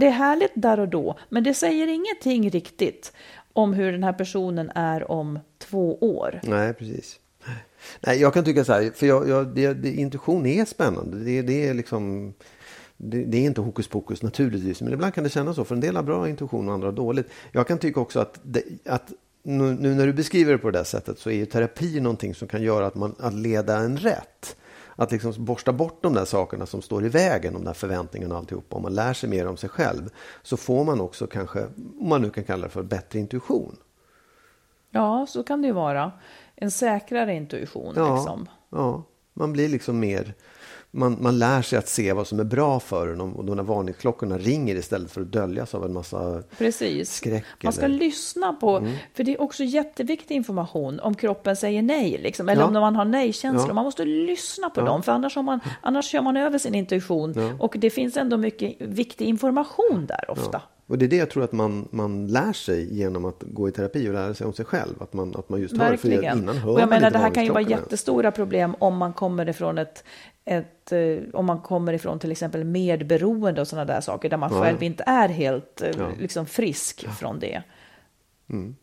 [0.00, 3.12] det är härligt där och då, men det säger ingenting riktigt
[3.52, 6.40] om hur den här personen är om två år.
[6.42, 7.20] Nej, precis.
[8.00, 11.18] Nej, jag kan tycka så här, för jag, jag, det, det, intuition är spännande.
[11.24, 12.34] Det, det är liksom
[12.96, 15.64] det, det, är inte hokus pokus naturligtvis, men ibland kan det kännas så.
[15.64, 17.26] För en del har bra intuition och andra har dåligt.
[17.52, 20.78] Jag kan tycka också att, det, att nu, nu, när du beskriver det på det
[20.78, 23.96] där sättet så är ju terapi någonting som kan göra att man att leda en
[23.96, 24.56] rätt.
[24.98, 28.40] Att liksom borsta bort de där sakerna som står i vägen, de där förväntningarna och
[28.40, 28.64] alltihop.
[28.68, 30.10] Om man lär sig mer om sig själv
[30.42, 31.66] så får man också kanske,
[32.00, 33.76] om man nu kan kalla det för bättre intuition.
[34.90, 36.12] Ja, så kan det ju vara.
[36.54, 37.94] En säkrare intuition.
[37.96, 38.48] Ja, liksom.
[38.70, 39.04] ja
[39.36, 40.34] man blir liksom mer
[40.96, 43.64] man, man lär sig att se vad som är bra för en och de där
[43.64, 47.12] varningsklockorna ringer istället för att döljas av en massa Precis.
[47.12, 47.44] skräck.
[47.62, 47.98] Man ska eller...
[47.98, 48.92] lyssna på, mm.
[49.14, 52.66] för det är också jätteviktig information om kroppen säger nej, liksom, eller ja.
[52.66, 53.68] om man har nej-känslor.
[53.68, 53.74] Ja.
[53.74, 54.84] Man måste lyssna på ja.
[54.84, 57.56] dem, för annars, man, annars kör man över sin intuition.
[57.60, 60.62] Och det finns ändå mycket viktig information där ofta.
[60.86, 63.72] Och det är det jag tror att man, man lär sig genom att gå i
[63.72, 65.02] terapi och lära sig om sig själv.
[65.02, 66.24] Att man, att man just Verkligen.
[66.24, 68.96] hör, för innan hör och jag menar, det här kan ju vara jättestora problem om
[68.96, 70.04] man kommer ifrån ett,
[70.44, 74.52] ett eh, om man kommer ifrån till exempel medberoende och sådana där saker där man
[74.52, 74.62] ja.
[74.62, 76.08] själv inte är helt eh, ja.
[76.18, 77.10] liksom frisk ja.
[77.10, 77.62] från det.
[78.50, 78.76] Mm.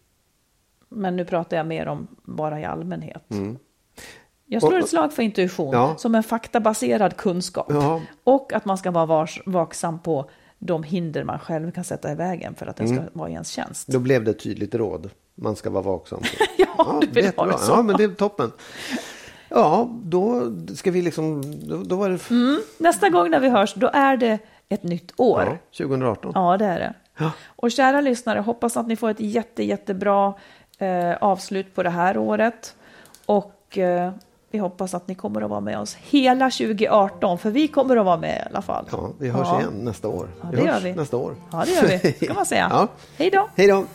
[0.90, 3.32] Men nu pratar jag mer om bara i allmänhet.
[3.32, 3.58] Mm.
[4.46, 5.96] Jag slår ett slag för intuition Ja.
[5.98, 7.66] som en faktabaserad kunskap.
[7.70, 8.02] Ja.
[8.24, 10.30] Och att man ska vara vars, vaksam på
[10.66, 13.10] de hinder man själv kan sätta i vägen för att den ska Mm.
[13.14, 13.88] vara i ens tjänst.
[13.88, 15.10] Då blev det ett tydligt råd.
[15.36, 16.20] Man ska vara vaksam.
[16.22, 16.28] på.
[16.58, 17.72] Ja, du vill ha det så.
[17.72, 18.52] Ja, men det är toppen.
[19.50, 21.42] Ja, då ska vi liksom...
[21.70, 22.62] Då, då var det Mm.
[22.78, 24.40] Nästa gång när vi hörs, då är det
[24.70, 25.44] ett nytt år.
[25.72, 26.32] ja, 2018.
[26.36, 26.94] Ja, det är det.
[27.46, 30.34] Och kära lyssnare, hoppas att ni får ett jätte, jättebra
[30.78, 32.76] eh, avslut på det här året.
[33.26, 34.12] Och eh,
[34.54, 38.06] vi hoppas att ni kommer att vara med oss hela 2018, för vi kommer att
[38.06, 38.86] vara med i alla fall.
[38.92, 39.60] Ja, vi hörs Ja.
[39.60, 40.28] igen nästa år.
[40.42, 40.94] Ja, vi det hörs gör vi.
[40.96, 41.36] nästa år.
[41.52, 42.68] Ja, det gör vi, kan man säga.
[42.72, 42.88] Ja.
[43.18, 43.50] Hej då!
[43.56, 43.86] Hej då!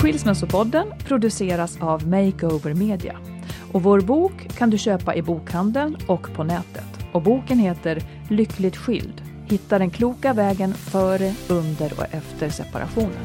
[0.00, 3.16] Skilsmässopodden produceras av Makeover Media.
[3.72, 6.84] Och vår bok kan du köpa i bokhandeln och på nätet.
[7.12, 9.22] Och boken heter Lyckligt skild.
[9.46, 13.24] Hitta den kloka vägen före, under och efter separationen.